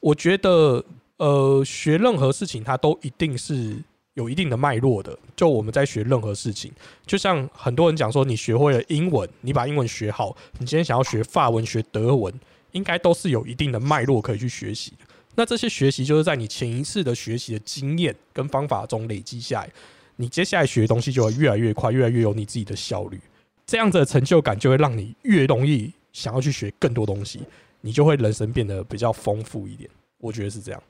[0.00, 0.84] 我觉得
[1.16, 3.82] 呃，学任何事情它都一定是。
[4.14, 6.72] 有一定的脉络的，就我们在学任何事情，
[7.04, 12.32] 就像很多人讲说，你学会了英文，你把英文学好，你今天想要学法文、学德文，
[12.72, 14.98] 应该都是有一定的脉络可以去学习的。
[15.34, 19.70] 那这些学习就是在你前一次的学习的经验跟方法中累积下来，
[20.14, 23.20] 你接下来学的东西就会越来越快，越来越有你自己的效率。
[23.66, 27.40] 这样子的成就感就会让你越容易想要去学更多东西，
[27.80, 29.90] 你就会人生变得比较丰富一点。
[30.18, 30.82] 我觉得是这样。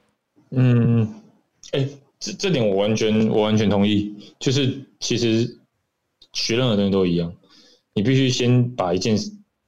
[0.51, 1.23] 嗯，
[1.73, 1.89] 哎。
[2.25, 5.59] 这这点我完全我完全同意，就是其实
[6.33, 7.35] 学任何东西都一样，
[7.93, 9.15] 你必须先把一件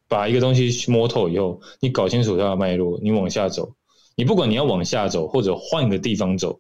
[0.09, 3.75] 把一个东西摸透以后，你搞清楚它的脉络，你往下走，
[4.15, 6.59] 你不管你要往下走或者换个地方走，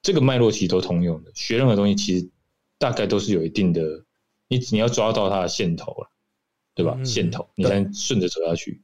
[0.00, 1.30] 这个脉络其实都通用的。
[1.34, 2.30] 学任何东西其实
[2.78, 3.82] 大概都是有一定的，
[4.48, 6.10] 你你要抓到它的线头了，
[6.74, 6.98] 对吧？
[7.04, 8.80] 线头你才顺着走下去。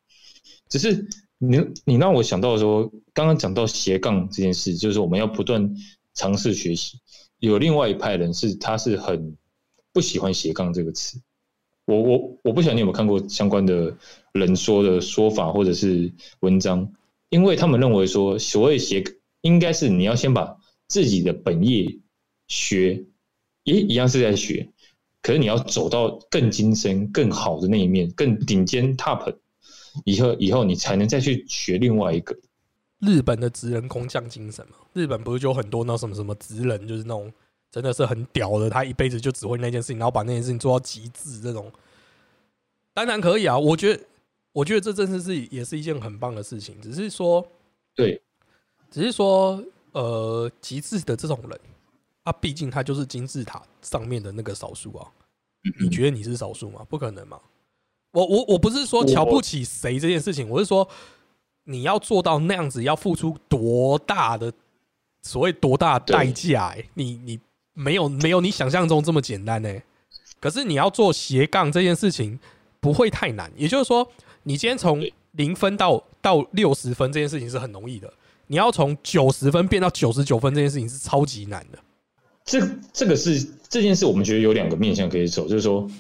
[0.69, 5.75] 只是你你让我想到说，刚刚讲到斜杠这件事，就是我们要不断。
[6.17, 6.99] 尝试学习，
[7.39, 9.37] 有另外一派人是，他是很
[9.93, 11.21] 不喜欢斜杠这个词。
[11.85, 13.97] 我我我不晓得你有没有看过相关的
[14.33, 16.93] 人说的说法或者是文章，
[17.29, 19.05] 因为他们认为说，所谓斜
[19.43, 20.57] 应该是你要先把
[20.89, 21.99] 自己的本业
[22.49, 23.05] 学，
[23.63, 24.69] 也一样是在学，
[25.23, 29.37] 可是你要走到更精深、更好的那一面，更顶尖 top
[30.05, 32.37] 以后，以后你才能再去学另外一个。
[33.01, 37.31] 日本的职人工匠精神嘛，日本不是就很多那什么什么职人，就是那种
[37.71, 41.71] 真的是很屌的，他一辈子就只会那件事情，然后把那件事情做到极致，这种
[42.95, 43.59] 当然可以啊。
[43.59, 44.03] 我觉得，
[44.53, 46.81] 我觉得这真的是也是一件很棒的事情。
[46.81, 47.47] 只是说，
[47.95, 48.19] 对，
[48.91, 51.61] 只是说，呃，极致的这种人
[52.23, 55.07] 啊，毕竟他就是金字塔上面的那个少数啊。
[55.81, 56.87] 你觉得你是少数吗？
[56.89, 57.39] 不可能嘛。
[58.13, 60.89] 我我我不是说瞧不起谁这件事情，我是说。
[61.69, 64.53] 你要做到那样子，要付出多大的
[65.23, 66.69] 所谓多大代价？
[66.69, 67.41] 哎，你你
[67.75, 69.69] 没有没有你想象中这么简单呢。
[70.39, 72.39] 可是你要做斜杠这件事情
[72.79, 74.07] 不会太难，也就是说，
[74.45, 78.13] 你今天从零分到到六十分这件事情是很容易的，
[78.47, 81.79] 你要从九十分变到九十九分这件事情是超级难的。
[82.45, 82.61] 这
[82.93, 85.91] 这个是这件事，我们觉得有两个面向可以走，就是说，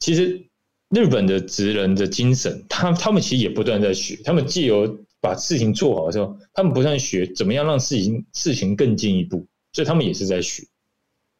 [0.00, 0.44] 其实
[0.90, 4.98] 日本的职人的精神，他他们其实也不断在学，他们既有。
[5.24, 10.62] 把事情做好的时候，他们不断学怎么样让事情事情更进一步，所以他们也是在学。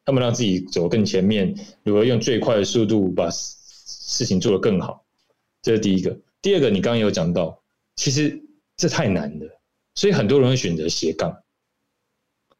[0.06, 5.04] 他们让自己走更前面，如何用最快的速度把事情做得更好，
[5.60, 6.18] 这是第一个。
[6.40, 7.60] 第二个，你刚刚有讲到，
[7.96, 8.42] 其实
[8.74, 9.60] 这太难了，
[9.94, 11.34] 所以很多人会选择斜杠，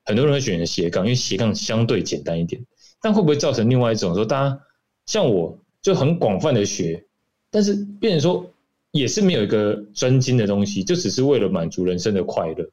[0.05, 2.63] 很多人会选择斜杠，因为斜杠相对简单一点。
[3.01, 4.61] 但会不会造成另外一种说，大家
[5.07, 7.07] 像我就很广泛的学，
[7.51, 8.54] 但是变成说
[8.95, 12.67] 也是没有一个专精的东西，就只是为了满足人生的快乐。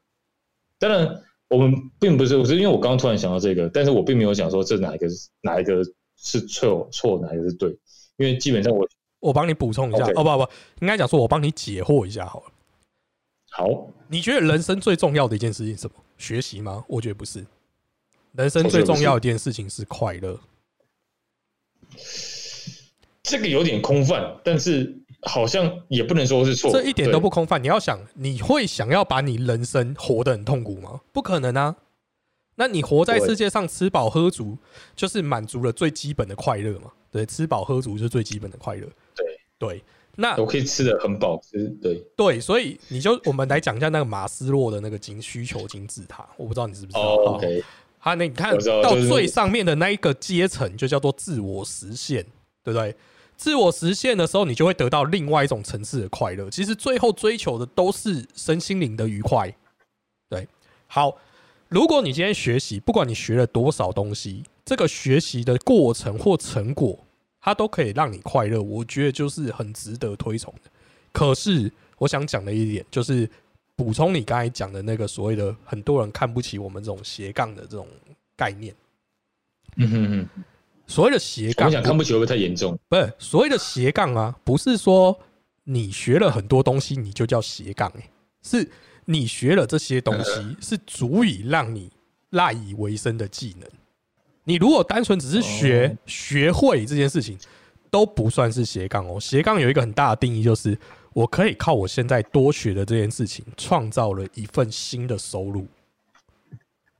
[0.78, 1.22] 当然。
[1.48, 5.84] 我们并不是，我是因为我刚刚突然想到这个，但是我并没有想说这哪一个是哪一个
[6.16, 7.68] 是错错，哪一个是对，
[8.16, 8.88] 因为基本上我
[9.20, 12.52] 我帮你补充一下，哦不不，应该讲说我帮你解惑一下好了。
[13.50, 15.96] 好，你觉得人生最重要的一件事情是什么？
[16.16, 16.82] 学习吗？
[16.88, 17.44] 我觉得不是，
[18.32, 20.40] 人生最重要的一件事情是快乐。
[23.22, 25.01] 这个有点空泛，但是。
[25.22, 27.62] 好像也不能说是错，这一点都不空泛。
[27.62, 31.00] 你要想，你会想要把你人生活得很痛苦吗？
[31.12, 31.76] 不可能啊！
[32.56, 34.58] 那你活在世界上，吃饱喝足，
[34.94, 36.90] 就是满足了最基本的快乐嘛？
[37.10, 38.86] 对，吃饱喝足就是最基本的快乐。
[39.14, 39.26] 对
[39.58, 39.84] 对，
[40.16, 47.64] 那我可以吃的很饱，吃对对，所以你就我们来讲一下那个马斯洛的那个金需求金字塔，我不知道你知不知道？OK，
[47.98, 52.22] 好，那你看到最上面的那一个阶层，就叫做自我实现，
[52.64, 52.94] 对不对？
[53.36, 56.48] 自我实现的时候，你就会得到另外一种层次的快乐。
[56.48, 59.52] 其实最后追求的都是身心灵的愉快。
[60.28, 60.46] 对，
[60.86, 61.16] 好，
[61.68, 66.98] 如果你今天学习，不管你学了多少东西，这个学习的过程或成果，
[67.40, 68.62] 它都可以让你快乐。
[68.62, 70.70] 我觉得就是很值得推崇的。
[71.12, 73.28] 可是，我想讲的一点就是，
[73.74, 77.88] 补充你刚才讲的那个所谓的很多人看不起我们这种斜杠的这种
[78.36, 78.72] 概念。
[79.76, 80.44] 嗯哼哼。
[80.92, 82.78] 所谓的斜杠，我想看不起会不会太严重？
[82.86, 85.18] 不是所谓的斜杠啊，不是说
[85.64, 88.10] 你学了很多东西你就叫斜杠，哎，
[88.42, 88.70] 是
[89.06, 91.90] 你学了这些东西是足以让你
[92.30, 93.66] 赖以为生的技能。
[94.44, 97.38] 你如果单纯只是学学会这件事情，
[97.90, 99.18] 都不算是斜杠哦。
[99.18, 100.78] 斜杠有一个很大的定义，就是
[101.14, 105.66] 我可以靠我现在多学的这件事情，创造了一份新的收入。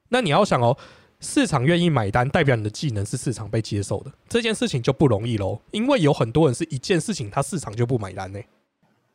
[0.08, 0.74] 那你要想哦。
[1.22, 5.58] 市场愿意买单，代表你的技能是市场被接受的，这件事情就不容易喽。
[5.70, 8.40] 因为有很多人是一件事情，他市场就不买单呢，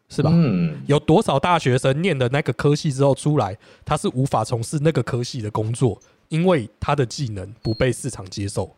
[0.08, 0.32] 是吧？
[0.34, 0.82] 嗯。
[0.88, 8.74] 有多少大学生念的那个科系之后出来，他是无法从事那个科系的工作，因为他的技能不被市场接受。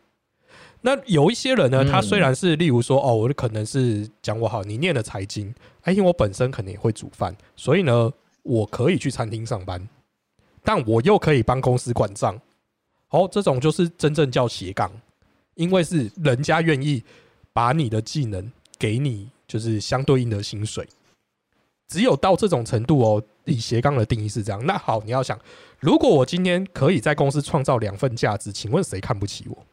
[0.82, 8.12] 那有一些人呢，他虽然是例如说，哦，我可能是讲我好，你念了财经，哎，因为我本身可能也会煮饭，所以呢，
[8.42, 9.88] 我可以去餐厅上班，
[10.64, 12.36] 但我又可以帮公司管账。
[13.12, 14.88] 好，这种就是真正叫斜杠，
[15.54, 17.02] 因为是人家愿意
[17.52, 20.86] 把你的技能给你，就是相对应的薪水。
[21.88, 24.64] 只有到这种程度哦，以斜杠的定义是这样。
[24.64, 25.36] 那好，你要想，
[25.80, 29.66] 如果我今天可以在公司创造两份价值，请问谁看不起我？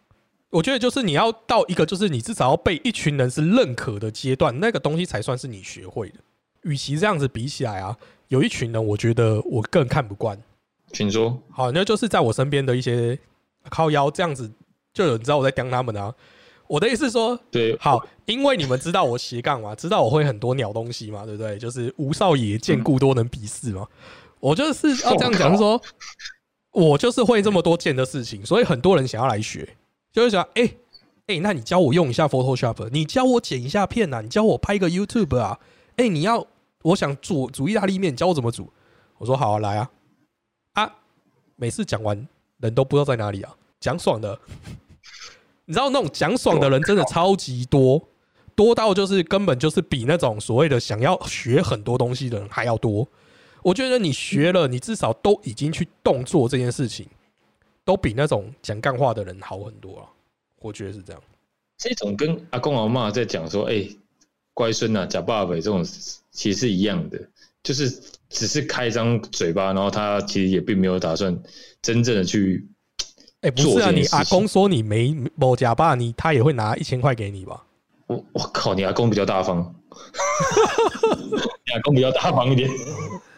[0.49, 6.15] 我觉得就是你要到一个，就是你至少要被一群人是认可的阶段，那个东西才算是你学会的。
[6.63, 7.95] 与其这样子比起来啊，
[8.29, 10.41] 有一群人，我觉得我更看不惯。
[10.93, 11.37] 请说。
[11.49, 13.17] 好，那就是在我身边的一些
[13.69, 14.51] 靠腰这样子，
[14.93, 16.13] 就有人知道我在刁他们啊。
[16.67, 21.57] 我的意思是说，对，好，因为你们知道我斜杠嘛，知道我会很多鸟东西嘛，对不对？
[21.57, 23.87] 就是吴少爷见故多能鄙视嘛。
[24.41, 25.81] 我就是要这样讲，说，
[26.71, 29.77] 我就是会这么多件的事情，所以很多人想要来学，
[30.11, 30.69] 就是想，哎
[31.27, 35.57] 哎，那你教我用一下 Photoshop，你教我剪一下片啊，你教我拍个 YouTube 啊，
[35.95, 36.45] 哎，你要
[36.83, 38.71] 我想煮煮意大利面，教我怎么煮？
[39.19, 39.89] 我说好啊，来啊。
[40.77, 40.93] 啊！
[41.55, 42.27] 每次讲完，
[42.59, 43.51] 人都不知道在哪里啊！
[43.79, 44.39] 讲爽的，
[45.65, 48.07] 你知道那种讲爽的人真的超级多，
[48.55, 53.07] 多到就是根本就是比那种所谓的想要学很多东西的人还要多。
[53.63, 57.07] 我觉得你学了，你至少都已经去动作这件事情，
[57.83, 60.07] 都比那种讲干话的人好很多了。
[60.59, 61.19] 我觉得是这样。
[61.75, 63.89] 这种跟阿公阿妈在讲说：“哎，
[64.53, 65.83] 乖孙呐，假爸爸这种，
[66.29, 67.19] 其实是一样的。”
[67.63, 67.99] 就是
[68.29, 71.37] 只是开张嘴巴，然后他其实也并没有打算
[71.81, 72.67] 真正的去，
[73.41, 77.63] 哎，不是啊，你阿公说你没某假爸，你他也会拿一千块给你吧？
[78.07, 79.73] 我我靠，你阿公比较大方，
[81.65, 82.69] 你阿公比较大方一点。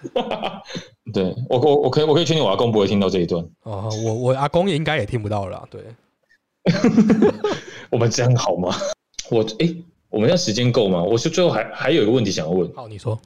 [1.11, 3.43] 对我我我可以我可以确定我阿公不会听到这一段。
[3.63, 5.67] 哦，我我阿公也应该也听不到了。
[5.69, 5.83] 对，
[7.89, 8.75] 我们这样好吗？
[9.29, 9.75] 我哎，
[10.09, 11.03] 我们要时间够吗？
[11.03, 12.71] 我是最后还还有一个问题想要问。
[12.73, 13.19] 好，你说。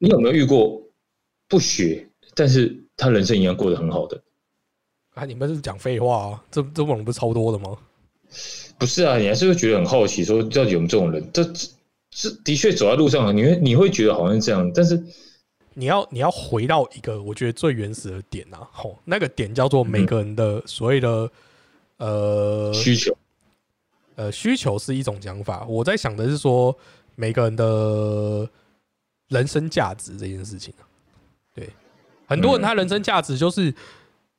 [0.00, 0.80] 你有没有遇过
[1.48, 4.22] 不学，但是他人生一样过得很好的？
[5.14, 6.44] 啊，你们是讲废话啊？
[6.50, 7.76] 这这种人不是超多的吗？
[8.78, 11.30] 不是啊，你还是会觉得很好奇，说到底有没有这种人？
[11.32, 11.42] 这
[12.10, 15.02] 这的确走在路上，你会你会觉得好像这样，但是
[15.74, 21.30] 你要你要回到一个我觉得最原始的点啊，吼，那个点叫做每个人的所谓的
[21.98, 23.16] 呃需求，
[24.16, 26.76] 呃需求是一种讲法，我在想的是说
[27.14, 28.48] 每个人的
[29.28, 30.87] 人生价值这件事情啊
[31.58, 31.68] 对，
[32.26, 33.74] 很多人他人生价值就是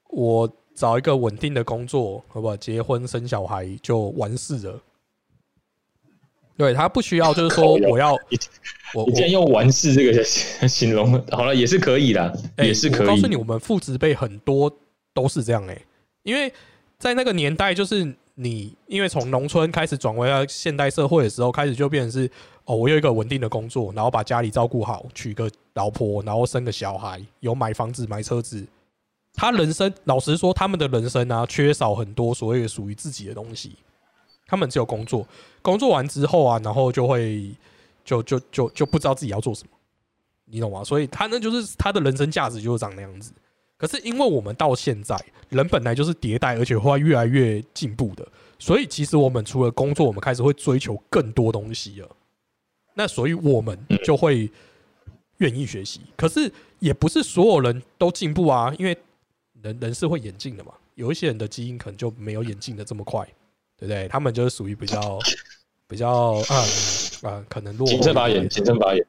[0.09, 2.55] 我找一个稳定的工作，好不好？
[2.55, 4.81] 结婚生小孩就完事了。
[6.55, 8.13] 对他不需要，就是说我要
[8.93, 10.23] 我你既然用“完事”这个
[10.67, 13.07] 形容，好了，也是可以的，欸也是可以。
[13.07, 14.69] 我告诉你，我们父执辈很多
[15.13, 15.81] 都是这样哎、
[16.23, 16.53] 因为
[16.97, 22.31] 在那个年代，就是你因为从农村开始转回到现代社会的时候，开始就变成是
[22.63, 28.65] 哦，我有一个稳定的工作，然后把家里照顾好，娶个老婆，然后生个小孩，有买房子、买车子。
[29.33, 33.75] 他人生，老实说，他们的人生啊，缺少很多所谓的属于自己的东西。
[34.47, 35.27] 他们只有工作，
[35.61, 37.51] 工作完之后啊，然后就会
[38.05, 39.71] 就就就就不知道自己要做什么。
[40.45, 40.81] 你懂吗？
[40.81, 43.33] 所以他那就是他的人生价值就是长那样子。
[43.79, 45.17] 可是因为我们到现在
[45.49, 48.27] 人本来就是迭代，而且会越来越进步的，
[48.59, 52.09] 所以其实我们除了工作，我们开始会追求更多东西了。
[52.93, 54.51] 那所以我们就会
[55.37, 56.01] 愿意学习。
[56.17, 58.97] 可是也不是所有人都进步啊，因为
[59.61, 60.73] 人人是会演进的嘛。
[60.95, 63.25] 有一些人的基因可能就没有演进的这么快，
[63.77, 64.05] 对不对？
[64.09, 65.17] 他们就是属于比较
[65.87, 66.09] 比较
[66.49, 66.55] 啊
[67.21, 68.03] 啊、嗯可能落后一点。
[68.03, 69.05] 谨慎发言，谨慎发言，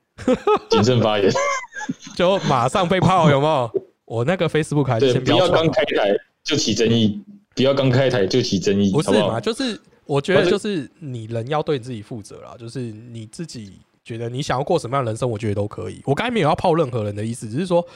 [0.70, 1.32] 谨慎发言，
[2.14, 3.79] 就马上被泡，有没有？
[4.11, 7.22] 我那个 Facebook 还是对，先不要刚开台就起争议，
[7.54, 9.40] 不要刚开台就起争议，不是嘛？
[9.40, 16.02] 就是我觉得，就是你人要对你自己负责啦，就是你自己觉得你想要过什么样的人生，我觉得都可以。
[16.04, 17.86] 我刚才没有要泡任何人的意思，只是说，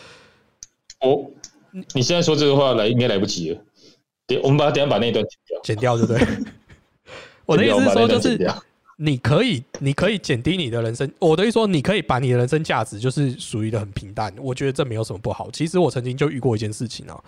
[1.01, 1.29] 我，
[1.95, 3.61] 你现在说这个话来，应该来不及了。
[4.29, 5.61] 等我们把等下把那一段剪掉。
[5.65, 6.45] 剪掉，对不对？
[7.45, 8.39] 我的意思是说，就是
[8.97, 11.11] 你可以，你可以减低你的人生。
[11.19, 14.33] 我的意思说，你可以把你的人生价值就是属于的很平淡。
[14.39, 15.51] 我觉得这没有什么不好。
[15.51, 17.25] 其实我曾经就遇过一件事情啊，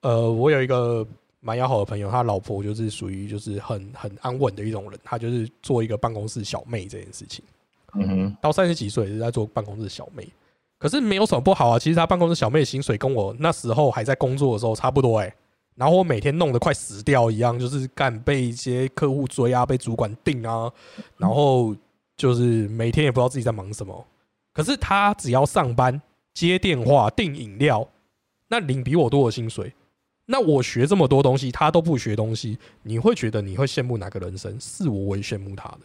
[0.00, 1.06] 呃，我有一个
[1.40, 7.44] 蛮要好的朋友，他老婆就是属于就是很很安稳的一种人，他就是做一个办公室小妹这件事情。
[7.94, 10.28] 嗯哼，到三十几岁也是在做办公室小妹，
[10.78, 11.78] 可是没有什么不好啊。
[11.78, 15.34] 其实他办公室小妹的薪水跟我那时候还在工作的时候差不多哎、
[15.78, 20.70] 然后我每天弄得快死掉一样，就是干被一些客户追啊，被主管定啊，
[21.16, 21.74] 然后
[22.16, 24.06] 就是每天也不知道自己在忙什么。
[24.52, 26.02] 可是他只要上班、
[26.34, 27.88] 接电话、订饮料，
[28.48, 29.72] 那领比我多的薪水。
[30.26, 34.58] 那我学这么多东西，他都不学东西，你会觉得你会羡慕哪个人生？
[34.60, 35.78] 是我，我也羡慕他的。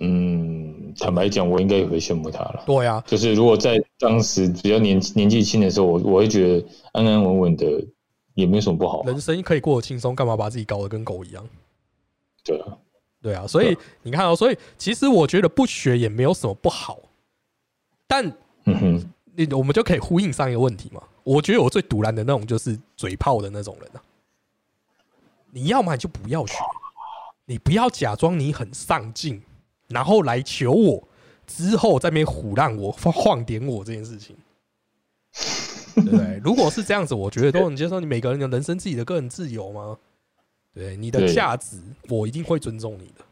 [0.00, 2.62] 嗯，坦白讲，我应该也会羡慕他了。
[2.66, 7.66] 对啊，就是如果在当时比较年年纪轻的时候，我我会觉得安安稳稳的，
[8.34, 9.02] 也没有什么不好。
[9.04, 11.46] 人生可以过得轻松，干嘛把自己搞得跟狗一样？
[12.42, 12.78] 对啊，
[13.20, 16.98] 对啊，所以你看哦，所以其实我觉得不学也没有什么不好，
[18.06, 18.26] 但
[18.64, 21.02] 嗯哼，你我们就可以呼应上一个问题嘛。
[21.22, 24.02] 我觉得我最堵然的那种就是嘴炮的那种人啊，
[25.50, 26.54] 你要么你就不要学，
[27.44, 29.42] 你不要假装你很上进，
[29.88, 31.06] 然后来求我，
[31.46, 34.34] 之后在那边唬烂我、晃点我这件事情。
[35.94, 36.40] 对不对？
[36.44, 38.00] 如果是这样子，我觉得都能接受。
[38.00, 39.96] 你每个人的人生自己的个人自由吗？
[40.74, 41.78] 对你的价值，
[42.08, 43.24] 我一定会尊重你的。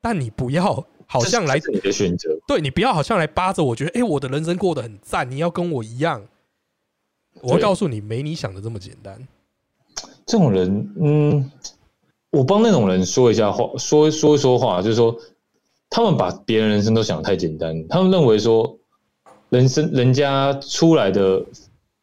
[0.00, 2.30] 但你不要好像来你的选择。
[2.46, 6.26] 对你不要好像来扒着我，觉得哎、诶我的人生过得很赞，你要跟我一样。
[7.42, 9.28] 我会告诉你，没你想的这么简单。
[10.26, 11.50] 这种人，嗯，
[12.30, 15.16] 我帮那种人说一下话，说说一说话，就是说，
[15.90, 18.78] 他们把别人人生都想得太简单，他们认为说，
[19.50, 21.44] 人生人家出来的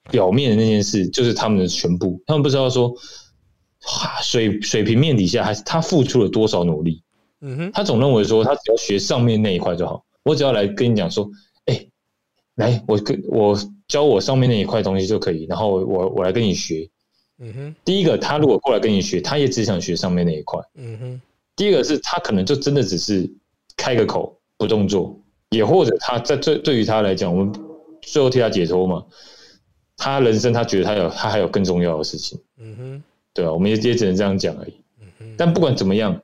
[0.10, 7.03] 表面的那件事就是他们的全部，他们不知道说，哇水水平面底下还是他付出了多少努力，
[7.41, 11.30] 嗯哼，他总认为说，他只要学上面那一块就好，我只要来跟你讲说，
[11.66, 11.88] 哎、
[12.55, 16.89] 来，我跟我教我上面那一块东西就可以，然后我我来跟你学，
[17.39, 20.60] 嗯哼，第一个，他如果过来跟你学，他也只想学上面那一块。
[20.76, 21.22] 嗯哼，
[21.55, 23.30] 第二个是他可能就真的只是
[23.76, 25.18] 开个口不动作，
[25.51, 27.53] 也或者他在对对于他来讲，我们
[28.01, 29.05] 最后替他解脱嘛。
[29.98, 34.74] 他人生他觉得他有他还有更重要的事情，嗯哼，对吧、我们也也只能这样讲而已。
[35.02, 35.36] 嗯哼。
[35.38, 36.18] 但不管怎么样，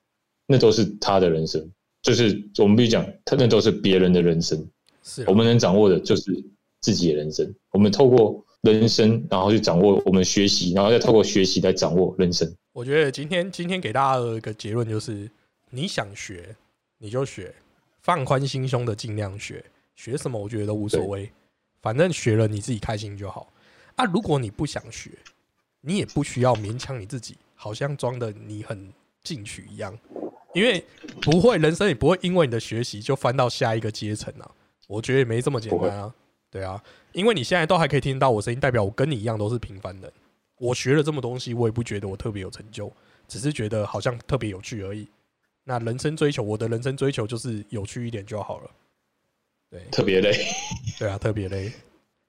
[0.48, 1.68] 那都是他的人生，
[2.02, 4.66] 就是我们必须讲，他那都是别人的人生。
[5.04, 6.32] 是啊我们能掌握的就是
[6.80, 7.54] 自己的人生。
[7.72, 12.50] 我们透过人生，然后去掌握我们学习，然后再透过学习来掌握人生。
[12.72, 15.30] 我觉得今天今天给大家的一个结论就是，
[15.72, 16.56] 你想学
[17.00, 17.54] 你就学，
[18.02, 19.64] 放宽心胸的尽量学，
[19.96, 21.30] 学什么我觉得都无所谓，
[21.82, 23.52] 反正学了你自己开心就好。
[23.96, 25.12] 啊，如果你不想学，
[25.82, 28.91] 你也不需要勉强你自己，好像装的你很
[29.24, 29.98] 进取一样，
[30.54, 30.84] 因为
[31.22, 34.52] 不会，人生也不会因为你的学习就翻到下一个阶层啊。
[34.88, 36.14] 我觉得也没这么简单啊，
[36.52, 36.82] 对啊，
[37.14, 40.12] 因为你现在都还可以听到我声音，代表我跟你一样都是平凡人。
[40.58, 42.91] 我学了这么东西，我也不觉得我特别有成就，
[43.28, 45.08] 只是觉得好像特别有趣而已。
[45.64, 48.72] 那人生追求，我的人生追求就是有趣一点就好了。
[49.70, 50.46] 对，特别累。
[51.00, 51.72] 对啊，特别累。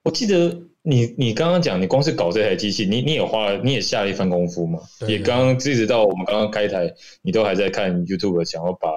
[0.03, 4.79] 我记得你你刚刚讲，你光是搞这台机器，你你也花了，你也下了一番功夫嘛。
[4.99, 8.89] 对也刚刚一直到我们刚刚开台，你都还在看 YouTube，想要把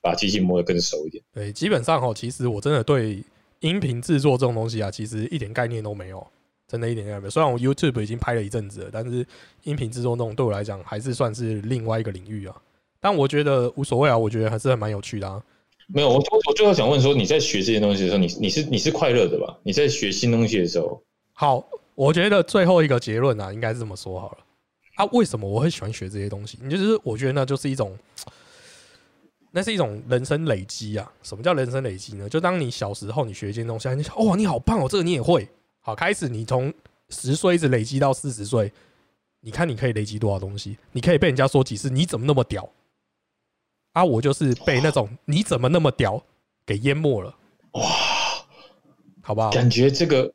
[0.00, 1.22] 把机器摸得更熟一点。
[1.32, 3.18] 对，基本上哦，其实我真的对
[3.60, 6.24] 音频制作这种东西啊，其实一点概念都没有，
[6.68, 7.28] 真的一点概念有。
[7.28, 9.26] 虽然我 YouTube 已经拍了一阵子了，但是
[9.64, 12.54] 音频制作那种对我来讲还是算是另外一个领域啊。
[13.00, 15.42] 但我觉得无所谓啊，我觉得还是还蛮有趣的啊。
[15.88, 19.58] 没有，我我我最后想问说，你在学这些东西的时候，你你是你是快乐的吧？
[19.64, 21.02] 你在学新东西的时候，
[21.34, 21.62] 好，
[21.94, 24.38] 我觉得最后一个结论啊，应该是这么说好了。
[24.94, 26.56] 啊，为什么我会喜欢学这些东西？
[26.62, 27.98] 你就是我觉得那就是一种，
[29.50, 31.12] 那是一种人生累积啊。
[31.22, 32.28] 什么叫人生累积呢？
[32.28, 35.48] 就当你小时候你学一件东西，你想哦，你好棒哦，这个你也会。
[35.80, 36.72] 好，开始你从
[37.08, 38.72] 十岁一直累积到四十岁，
[39.40, 40.78] 你看你可以累积多少东西？
[40.92, 42.68] 你可以被人家说几次你怎么那么屌？
[43.92, 46.22] 啊，我就是被那种你怎么那么屌
[46.64, 47.36] 给淹没了，
[47.72, 47.82] 哇，
[49.22, 49.50] 好不好？
[49.50, 50.32] 感觉这个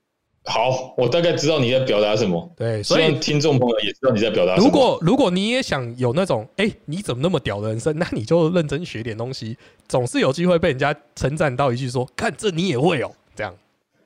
[0.49, 2.51] 好，我大概知道你在表达什么。
[2.57, 4.65] 对，希所以望听众朋友也知道你在表达什么。
[4.65, 9.55] 如果如果你也想有那种哎、你怎么那么屌的人生， 那你就认真学点东西，
[9.87, 13.55] 总是有机会被人家称赞到一句说：“看这你也会哦。”这样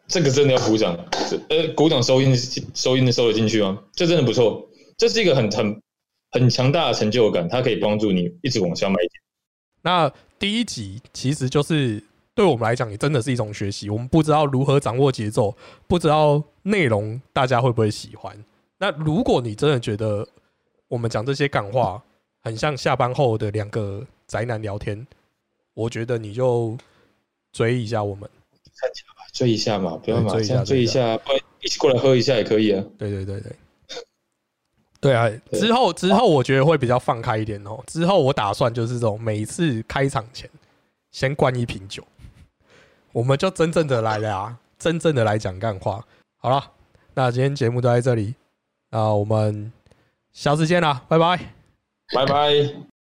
[0.07, 0.93] 这个真的要鼓掌，
[1.49, 2.35] 呃，鼓掌收音
[2.73, 3.79] 收音收得进去吗？
[3.93, 4.67] 这真的不错，
[4.97, 5.81] 这是一个很很
[6.31, 9.09] 很强大的成就感，它可以帮助你一直往下迈进。
[9.81, 12.03] 那第一集其实就是
[12.35, 13.89] 对我们来讲，也真的是一种学习。
[13.89, 15.55] 我们不知道如何掌握节奏，
[15.87, 18.35] 不知道内容大家会不会喜欢。
[18.77, 20.27] 那如果你真的觉得
[20.87, 22.01] 我们讲这些感话
[22.41, 25.05] 很像下班后的两个宅男聊天，
[25.73, 26.77] 我觉得你就
[27.51, 28.29] 追一下我们。
[29.31, 32.83] 追一下嘛，不要对追一下马上追一下，不然一起过来喝一下也可以啊。
[32.97, 33.55] 对对对对，
[34.99, 35.29] 对啊！
[35.51, 37.79] 之后之后我觉得会比较放开一点哦。
[37.87, 40.49] 之后我打算就是这种，每次开场前
[41.11, 42.05] 先灌一瓶酒，
[43.13, 46.05] 我们就真正的来了啊，真正的来讲干话。
[46.37, 46.71] 好了，
[47.13, 48.35] 那今天节目就在这里，
[48.89, 49.71] 那我们
[50.33, 51.53] 下次见啦，拜拜。
[52.13, 52.92] 拜拜。